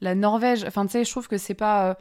[0.00, 0.64] la Norvège.
[0.64, 1.90] Enfin, tu sais, je trouve que c'est pas.
[1.90, 1.94] euh,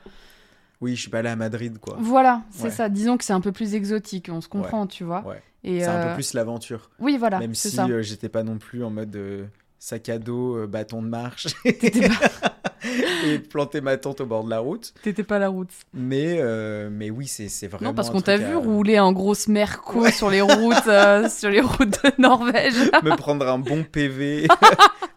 [0.82, 1.98] Oui, je suis pas allé à Madrid, quoi.
[2.00, 2.70] Voilà, c'est Ouais.
[2.72, 2.88] ça.
[2.90, 5.22] Disons que c'est un peu plus exotique, on se comprend, tu vois.
[5.28, 5.42] Ouais.
[5.64, 6.90] Et C'est un euh, peu plus l'aventure.
[7.00, 9.44] Oui, voilà, Même si euh, j'étais pas non plus en mode euh,
[9.78, 11.70] sac à dos, euh, bâton de marche pas,
[13.26, 14.94] et planter ma tente au bord de la route.
[15.04, 15.70] t'étais pas la route.
[15.94, 17.90] Mais, euh, mais oui, c'est c'est vraiment.
[17.90, 21.50] Non, parce qu'on t'a vu à- rouler en grosse merco sur les routes, euh, sur
[21.50, 22.76] les routes de Norvège.
[23.04, 24.48] me prendre un bon PV.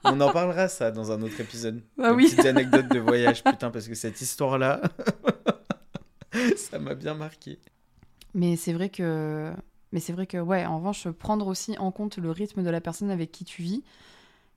[0.05, 1.81] On en parlera ça dans un autre épisode.
[2.03, 2.25] Ah Une oui.
[2.25, 4.81] Petite anecdote de voyage, putain, parce que cette histoire-là,
[6.57, 7.59] ça m'a bien marqué.
[8.35, 9.53] Mais c'est vrai que,
[9.93, 12.80] mais c'est vrai que, ouais, en revanche, prendre aussi en compte le rythme de la
[12.80, 13.83] personne avec qui tu vis.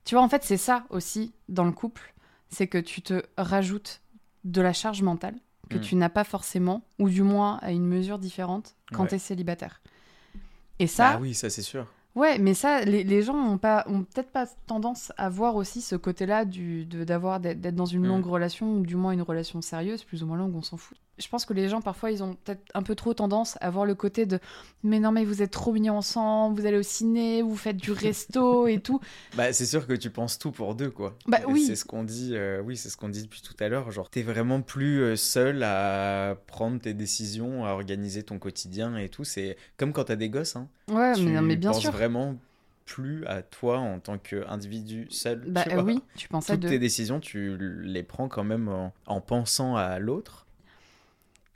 [0.04, 2.14] Tu vois, en fait, c'est ça aussi dans le couple,
[2.48, 4.00] c'est que tu te rajoutes
[4.44, 5.34] de la charge mentale
[5.68, 5.80] que Mm.
[5.80, 9.08] tu n'as pas forcément, ou du moins à une mesure différente quand Ouais.
[9.08, 9.82] tu es célibataire.
[10.78, 11.86] Et ça, Ah oui, ça c'est sûr.
[12.14, 15.82] Ouais, mais ça, les, les gens ont pas, ont peut-être pas tendance à voir aussi
[15.82, 18.08] ce côté-là du, de, d'avoir, d'être, d'être dans une Mm.
[18.08, 20.96] longue relation, ou du moins une relation sérieuse, plus ou moins longue, on s'en fout.
[21.18, 23.86] Je pense que les gens, parfois, ils ont peut-être un peu trop tendance à voir
[23.86, 24.38] le côté de
[24.82, 27.92] Mais non, mais vous êtes trop mignons ensemble, vous allez au ciné, vous faites du
[27.92, 29.00] resto et tout.
[29.34, 31.16] Bah, c'est sûr que tu penses tout pour deux, quoi.
[31.26, 31.64] Bah Et oui.
[31.66, 33.90] C'est ce qu'on dit, euh, oui, c'est ce qu'on dit depuis tout à l'heure.
[33.90, 39.08] Genre, t'es vraiment plus euh, seul à prendre tes décisions, à organiser ton quotidien et
[39.08, 39.24] tout.
[39.24, 40.68] C'est comme quand t'as des gosses, hein.
[40.90, 41.92] Ouais, tu mais, non, mais bien penses sûr.
[41.92, 42.36] vraiment
[42.84, 45.42] plus à toi en tant qu'individu seul.
[45.48, 45.82] Bah tu vois.
[45.82, 46.68] oui, tu pensais Toutes de.
[46.68, 50.45] tes décisions, tu les prends quand même en, en pensant à l'autre.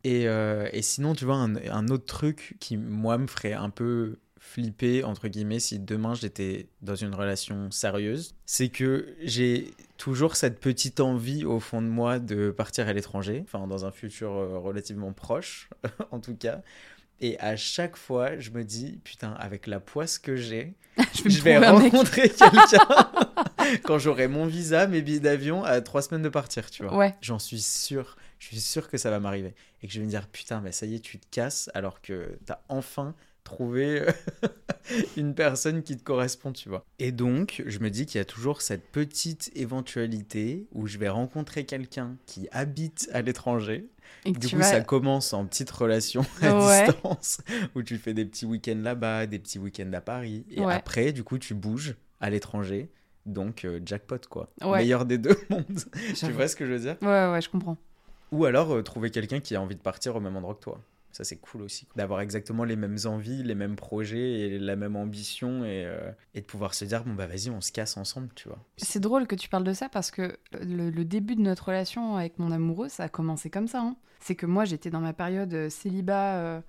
[0.05, 3.71] Et, euh, et sinon, tu vois, un, un autre truc qui, moi, me ferait un
[3.71, 10.35] peu flipper, entre guillemets, si demain j'étais dans une relation sérieuse, c'est que j'ai toujours
[10.35, 14.33] cette petite envie au fond de moi de partir à l'étranger, enfin, dans un futur
[14.33, 15.69] euh, relativement proche,
[16.11, 16.63] en tout cas.
[17.21, 20.75] Et à chaque fois, je me dis, putain, avec la poisse que j'ai,
[21.15, 22.87] je vais, je rencontrer quelqu'un
[23.85, 26.97] quand j'aurai mon visa, mes billets d'avion à trois semaines de partir, tu vois.
[26.97, 28.17] Ouais, J'en suis sûr.
[28.39, 29.55] Je suis sûr que ça va m'arriver.
[29.83, 32.01] Et que je vais me dire, putain, mais ça y est, tu te casses alors
[32.01, 33.15] que t'as enfin
[33.45, 34.07] trouvé
[35.17, 36.85] une personne qui te correspond, tu vois.
[36.99, 41.09] Et donc, je me dis qu'il y a toujours cette petite éventualité où je vais
[41.09, 43.89] rencontrer quelqu'un qui habite à l'étranger.
[44.25, 46.87] Et Du coup, vas- ça commence en petite relation à Ouais.
[46.87, 47.39] distance,
[47.75, 50.45] où tu fais des petits week-ends là-bas, des petits week-ends à Paris.
[50.51, 50.75] Et Ouais.
[50.75, 52.91] après, du coup, tu bouges à l'étranger.
[53.27, 54.49] Donc, euh, jackpot, quoi.
[54.63, 54.79] Ouais.
[54.79, 55.81] Meilleur des deux mondes.
[56.17, 56.97] tu vois ce que je veux dire?
[57.03, 57.77] Ouais, ouais, je comprends.
[58.33, 60.81] Ou alors, euh, trouver quelqu'un qui a envie de partir au même endroit que toi.
[61.13, 61.87] Ça, c'est cool aussi.
[61.97, 65.65] D'avoir exactement les mêmes envies, les mêmes projets et la même ambition.
[65.65, 68.49] Et, euh, et de pouvoir se dire, bon, bah vas-y, on se casse ensemble, tu
[68.49, 68.59] vois.
[68.77, 72.39] C'est drôle que tu parles de ça parce que le, début de notre relation avec
[72.39, 73.81] mon amoureux, ça a commencé comme ça.
[73.81, 73.97] hein.
[74.21, 76.61] C'est que moi, j'étais dans ma période euh, célibat euh,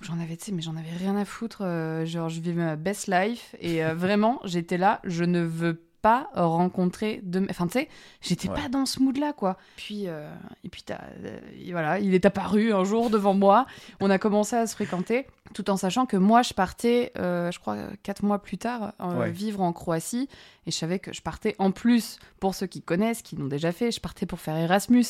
[0.00, 1.62] où j'en avais, tu sais, mais j'en avais rien à foutre.
[2.04, 7.20] genre, je vivais ma best life et vraiment, j'étais là, je ne veux pas rencontrer
[7.24, 7.44] de.
[7.50, 7.88] Enfin, tu sais,
[8.20, 8.54] j'étais Ouais.
[8.62, 9.56] pas dans ce mood-là, quoi.
[9.74, 10.30] Puis, euh,
[10.62, 11.38] et puis, euh,
[11.72, 13.66] voilà, il est apparu un jour devant moi.
[14.00, 17.58] On a commencé à se fréquenter, tout en sachant que moi, je partais, euh, je
[17.58, 19.30] crois, quatre mois plus tard, euh, Ouais.
[19.32, 20.28] vivre en Croatie.
[20.66, 23.72] Et je savais que je partais en plus, pour ceux qui connaissent, qui l'ont déjà
[23.72, 25.06] fait, je partais pour faire Erasmus.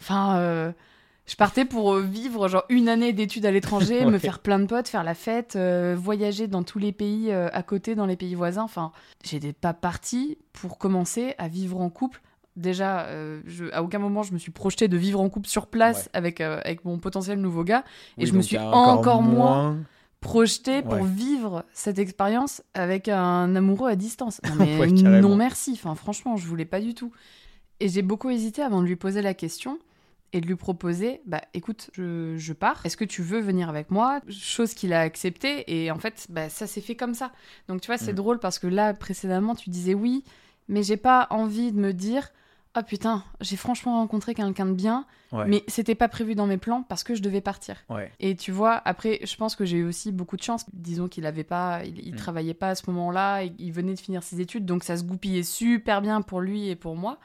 [0.00, 0.72] Enfin, euh,
[1.28, 4.64] je partais pour euh, vivre genre une année d'études à l'étranger, me faire plein de
[4.66, 8.16] potes, faire la fête, euh, voyager dans tous les pays euh, à côté, dans les
[8.16, 8.62] pays voisins.
[8.64, 8.92] Enfin,
[9.24, 12.20] j'étais pas partie pour commencer à vivre en couple.
[12.56, 15.68] Déjà, euh, je, à aucun moment je me suis projetée de vivre en couple sur
[15.68, 16.10] place Ouais.
[16.14, 17.84] avec, avec mon potentiel nouveau gars.
[18.16, 19.76] Et je me suis encore moins
[20.20, 21.04] projetée pour Ouais.
[21.04, 24.40] vivre cette expérience avec un amoureux à distance.
[24.48, 27.12] Non, mais Ouais, non merci, enfin, franchement, je voulais pas du tout.
[27.80, 29.78] Et j'ai beaucoup hésité avant de lui poser la question
[30.32, 33.90] et de lui proposer bah écoute, je, je pars, est-ce que tu veux venir avec
[33.90, 34.20] moi?
[34.28, 37.32] Chose qu'il a acceptée et en fait, bah, ça s'est fait comme ça.
[37.68, 38.16] Donc tu vois, c'est Mm.
[38.16, 40.24] drôle parce que là, précédemment, tu disais oui,
[40.68, 42.28] mais j'ai pas envie de me dire.
[42.74, 45.46] Ah putain, j'ai franchement rencontré quelqu'un de bien, Ouais.
[45.48, 47.76] mais c'était pas prévu dans mes plans parce que je devais partir.
[47.88, 48.12] Ouais.
[48.20, 50.66] Et tu vois, après, je pense que j'ai eu aussi beaucoup de chance.
[50.74, 52.16] Disons qu'il avait pas, il, il Mm.
[52.16, 55.42] travaillait pas à ce moment-là, il venait de finir ses études, donc ça se goupillait
[55.42, 57.18] super bien pour lui et pour moi.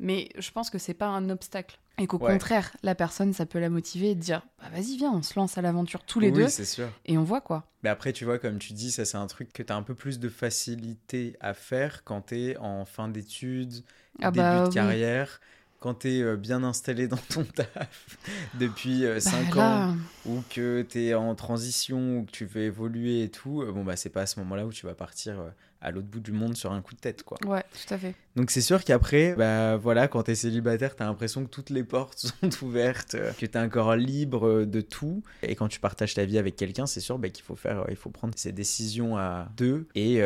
[0.00, 1.78] Mais je pense que c'est pas un obstacle.
[2.00, 2.40] Et qu'au Ouais.
[2.40, 5.56] contraire, la personne, ça peut la motiver et dire bah, vas-y, viens, on se lance
[5.56, 6.92] à l'aventure tous les oui, deux c'est sûr.
[7.04, 7.64] et on voit quoi.
[7.82, 9.82] Mais après, tu vois, comme tu dis, ça c'est un truc que tu as un
[9.82, 13.84] peu plus de facilité à faire quand tu es en fin d'études,
[14.22, 14.68] Ah début bah de oui.
[14.68, 15.40] carrière,
[15.78, 18.18] quand tu es bien installé dans ton taf
[18.54, 22.62] depuis Bah 5 ans, là, ou que tu es en transition, ou que tu veux
[22.62, 25.40] évoluer et tout, euh, bon, bah c'est pas à ce moment-là où tu vas partir
[25.40, 27.38] euh, à l'autre bout du monde sur un coup de tête, quoi.
[27.46, 28.14] Ouais, tout à fait.
[28.36, 32.18] Donc c'est sûr qu'après, bah voilà, quand t'es célibataire, t'as l'impression que toutes les portes
[32.40, 35.22] sont ouvertes, euh, que t'es encore libre euh, de tout.
[35.42, 37.90] Et quand tu partages ta vie avec quelqu'un, c'est sûr bah, qu'il faut faire, euh,
[37.90, 39.88] il faut prendre ses décisions à deux.
[39.94, 40.20] Et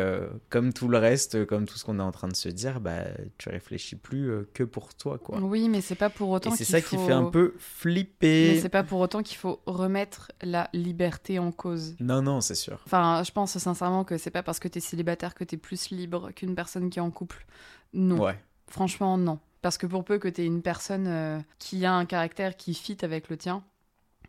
[0.51, 3.05] comme tout le reste, comme tout ce qu'on est en train de se dire, bah
[3.39, 5.39] tu réfléchis plus que pour toi, quoi.
[5.41, 6.53] Oui, mais c'est pas pour autant.
[6.53, 8.55] Et c'est ça qui fait un peu flipper.
[8.55, 11.97] Mais c'est pas pour autant qu'il faut remettre la liberté en cause.
[12.01, 12.81] Non, non, c'est sûr.
[12.87, 16.33] Enfin, je pense sincèrement que c'est pas parce que t'es célibataire que t'es plus libre
[16.33, 17.47] qu'une personne qui est en couple.
[17.93, 18.21] Non.
[18.21, 18.39] Ouais.
[18.69, 19.39] Franchement, non.
[19.63, 22.99] Parce que pour peu que t'aies une personne euh, qui a un caractère qui fit
[23.03, 23.65] avec le tien,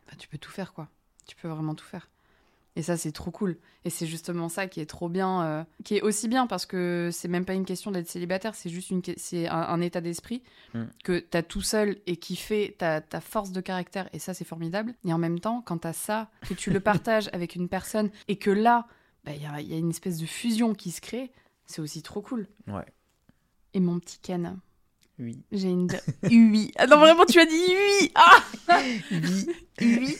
[0.07, 0.87] bah, tu peux tout faire, quoi.
[1.27, 2.09] Tu peux vraiment tout faire.
[2.75, 3.57] Et ça, c'est trop cool.
[3.85, 7.09] Et c'est justement ça qui est trop bien, euh, qui est aussi bien parce que
[7.11, 10.41] c'est même pas une question d'être célibataire, c'est juste une, c'est un, état d'esprit
[10.73, 10.89] que mm.
[11.03, 14.09] que t'as tout seul et qui fait ta, ta force de caractère.
[14.11, 14.93] Et ça, c'est formidable.
[15.05, 18.37] Et en même temps, quand t'as ça, que tu le partages avec une personne et
[18.37, 18.87] que là,
[19.25, 21.31] bah, il y, a, y a une espèce de fusion qui se crée,
[21.65, 22.47] c'est aussi trop cool.
[22.67, 22.85] Ouais.
[23.73, 24.59] Et mon petit Ken.
[25.19, 25.41] Oui.
[25.51, 25.87] J'ai une.
[26.23, 26.71] oui.
[26.77, 28.11] Ah non, vraiment, tu as dit oui.
[28.15, 29.47] Ah oui.
[29.81, 30.17] oui.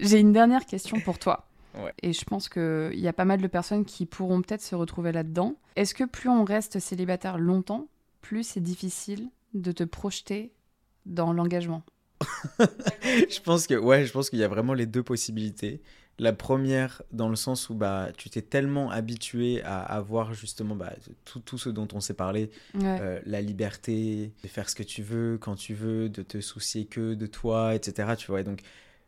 [0.00, 1.48] J'ai une dernière question pour toi.
[1.74, 1.92] Ouais.
[2.02, 5.12] Et je pense qu'il y a pas mal de personnes qui pourront peut-être se retrouver
[5.12, 5.56] là-dedans.
[5.76, 7.88] Est-ce que plus on reste célibataire longtemps,
[8.20, 10.52] plus c'est difficile de te projeter
[11.06, 11.82] dans l'engagement?
[12.60, 15.80] Je pense que ouais, je pense qu'il y a vraiment les deux possibilités.
[16.18, 20.92] La première, dans le sens où bah, tu t'es tellement habitué à avoir justement bah,
[21.24, 22.50] tout, tout, ce dont on s'est parlé,
[22.82, 26.86] euh, la liberté de faire ce que tu veux, quand tu veux, de te soucier
[26.86, 28.14] que de toi, etc.
[28.16, 28.62] Tu vois, et donc,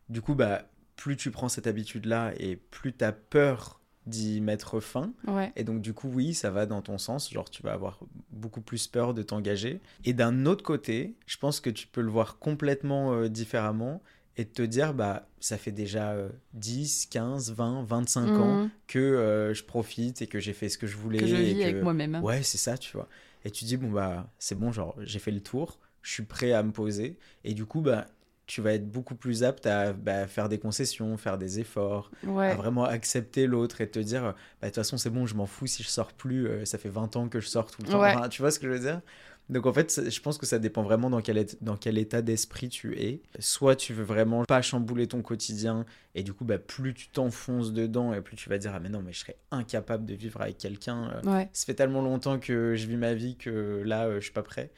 [0.09, 0.63] du coup, bah,
[0.97, 5.13] plus tu prends cette habitude-là et plus tu as peur d'y mettre fin.
[5.57, 7.31] Et donc, du coup, oui, ça va dans ton sens.
[7.31, 8.01] Genre, tu vas avoir
[8.31, 9.81] beaucoup plus peur de t'engager.
[10.05, 14.03] Et d'un autre côté, je pense que tu peux le voir complètement euh, différemment
[14.41, 16.17] et de te dire, bah, ça fait déjà
[16.55, 20.87] 10, 15, 20, 25 ans que euh, je profite et que j'ai fait ce que
[20.87, 21.19] je voulais.
[21.19, 22.19] Que je vis avec moi-même.
[22.23, 23.07] Ouais, c'est ça, tu vois.
[23.45, 26.53] Et tu dis, bon, bah, c'est bon, genre, j'ai fait le tour, je suis prêt
[26.53, 27.19] à me poser.
[27.45, 28.07] Et du coup, bah,
[28.47, 32.11] tu vas être beaucoup plus apte à bah, faire des concessions, faire des efforts,
[32.53, 35.47] à vraiment accepter l'autre et te dire, bah, de toute façon, c'est bon, je m'en
[35.47, 37.89] fous si je sors plus, euh, ça fait 20 ans que je sors tout le
[37.89, 38.29] temps.
[38.31, 39.03] tu vois ce que je veux dire?
[39.49, 42.69] Donc en fait, je pense que ça dépend vraiment dans quel, dans quel état d'esprit
[42.69, 43.21] tu es.
[43.41, 45.85] Soit tu veux vraiment pas chambouler ton quotidien
[46.15, 48.89] et du coup, bah, plus tu t'enfonces dedans et plus tu vas dire ah mais
[48.89, 51.21] non mais je serais incapable de vivre avec quelqu'un.
[51.25, 54.33] Euh, ça fait tellement longtemps que je vis ma vie que là euh, je suis
[54.33, 54.71] pas prêt.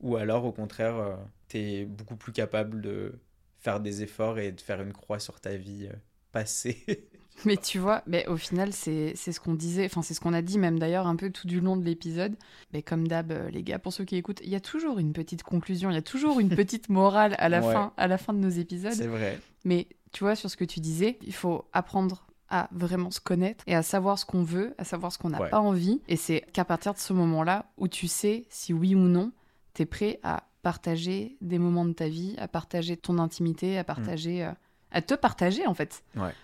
[0.00, 1.16] Ou alors au contraire, euh,
[1.48, 3.18] tu es beaucoup plus capable de
[3.58, 5.88] faire des efforts et de faire une croix sur ta vie
[6.30, 6.84] passée.
[7.44, 10.42] Mais tu vois, mais au final, c'est ce qu'on disait, enfin, c'est ce qu'on a
[10.42, 12.36] dit même d'ailleurs un peu tout du long de l'épisode.
[12.72, 15.12] Mais comme d'hab, euh, les gars, pour ceux qui écoutent, il y a toujours une
[15.12, 18.32] petite conclusion, il y a toujours une petite morale à la, fin, à la fin
[18.32, 18.92] de nos épisodes.
[18.92, 19.38] C'est vrai.
[19.64, 23.62] Mais tu vois, sur ce que tu disais, il faut apprendre à vraiment se connaître
[23.66, 26.00] et à savoir ce qu'on veut, à savoir ce qu'on n'a pas envie.
[26.08, 29.32] Et c'est qu'à partir de ce moment-là où tu sais si oui ou non,
[29.74, 33.84] tu es prêt à partager des moments de ta vie, à partager ton intimité, à
[33.84, 34.52] partager, euh,
[34.90, 36.02] à te partager en fait.
[36.16, 36.34] Ouais.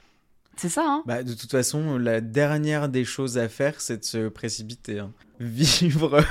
[0.56, 4.04] C'est ça, hein bah, De toute façon, la dernière des choses à faire, c'est de
[4.04, 4.98] se précipiter.
[4.98, 5.12] Hein.
[5.40, 6.24] Vivre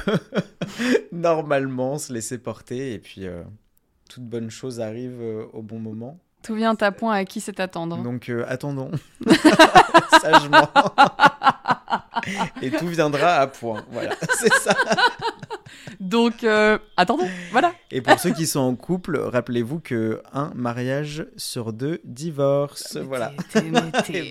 [1.11, 3.43] normalement, se laisser porter, et puis euh,
[4.09, 6.19] toute bonne chose arrive euh, au bon moment.
[6.41, 8.01] Tout vient à point à qui c'est attendre.
[8.01, 8.91] Donc euh, attendons,
[10.21, 10.69] sagement.
[12.61, 13.83] et tout viendra à point.
[13.91, 14.75] Voilà, c'est ça.
[15.99, 17.73] Donc, euh, attendons, voilà.
[17.91, 22.97] Et pour ceux qui sont en couple, rappelez-vous que un mariage sur deux divorce.
[22.97, 23.31] voilà.
[23.51, 23.63] T'es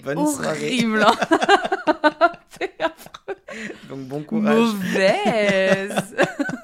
[0.17, 1.03] horrible.
[1.07, 1.15] Hein.
[2.59, 3.37] C'est affreux.
[3.89, 4.57] Donc bon courage.
[4.57, 6.17] Mauvaise.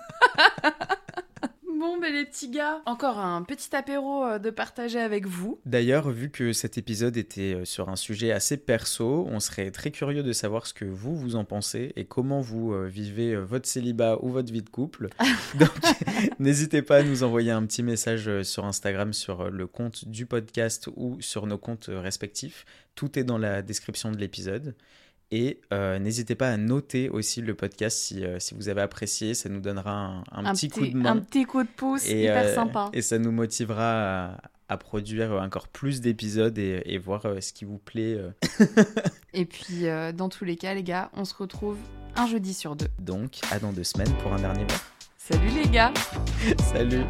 [2.02, 5.60] Les petits gars, encore un petit apéro euh, de partager avec vous.
[5.66, 9.90] D'ailleurs, vu que cet épisode était euh, sur un sujet assez perso, on serait très
[9.90, 13.68] curieux de savoir ce que vous, vous en pensez et comment vous euh, vivez votre
[13.68, 15.08] célibat ou votre vie de couple.
[15.58, 15.70] Donc,
[16.38, 20.88] n'hésitez pas à nous envoyer un petit message sur Instagram, sur le compte du podcast
[20.96, 22.64] ou sur nos comptes respectifs.
[22.94, 24.74] Tout est dans la description de l'épisode.
[25.32, 29.34] Et euh, n'hésitez pas à noter aussi le podcast si, euh, si, vous avez apprécié.
[29.34, 31.12] Ça nous donnera un, petit, coup de main.
[31.12, 32.90] Un petit coup de pouce hyper euh, sympa.
[32.92, 34.36] Et ça nous motivera
[34.68, 38.18] à, produire encore plus d'épisodes et, et, voir ce qui vous plaît.
[39.32, 41.78] et puis, dans tous les cas, les gars, on se retrouve
[42.16, 42.88] un jeudi sur deux.
[42.98, 44.84] Donc, à dans deux semaines pour un dernier verre.
[45.16, 45.92] Salut les gars
[46.72, 47.04] Salut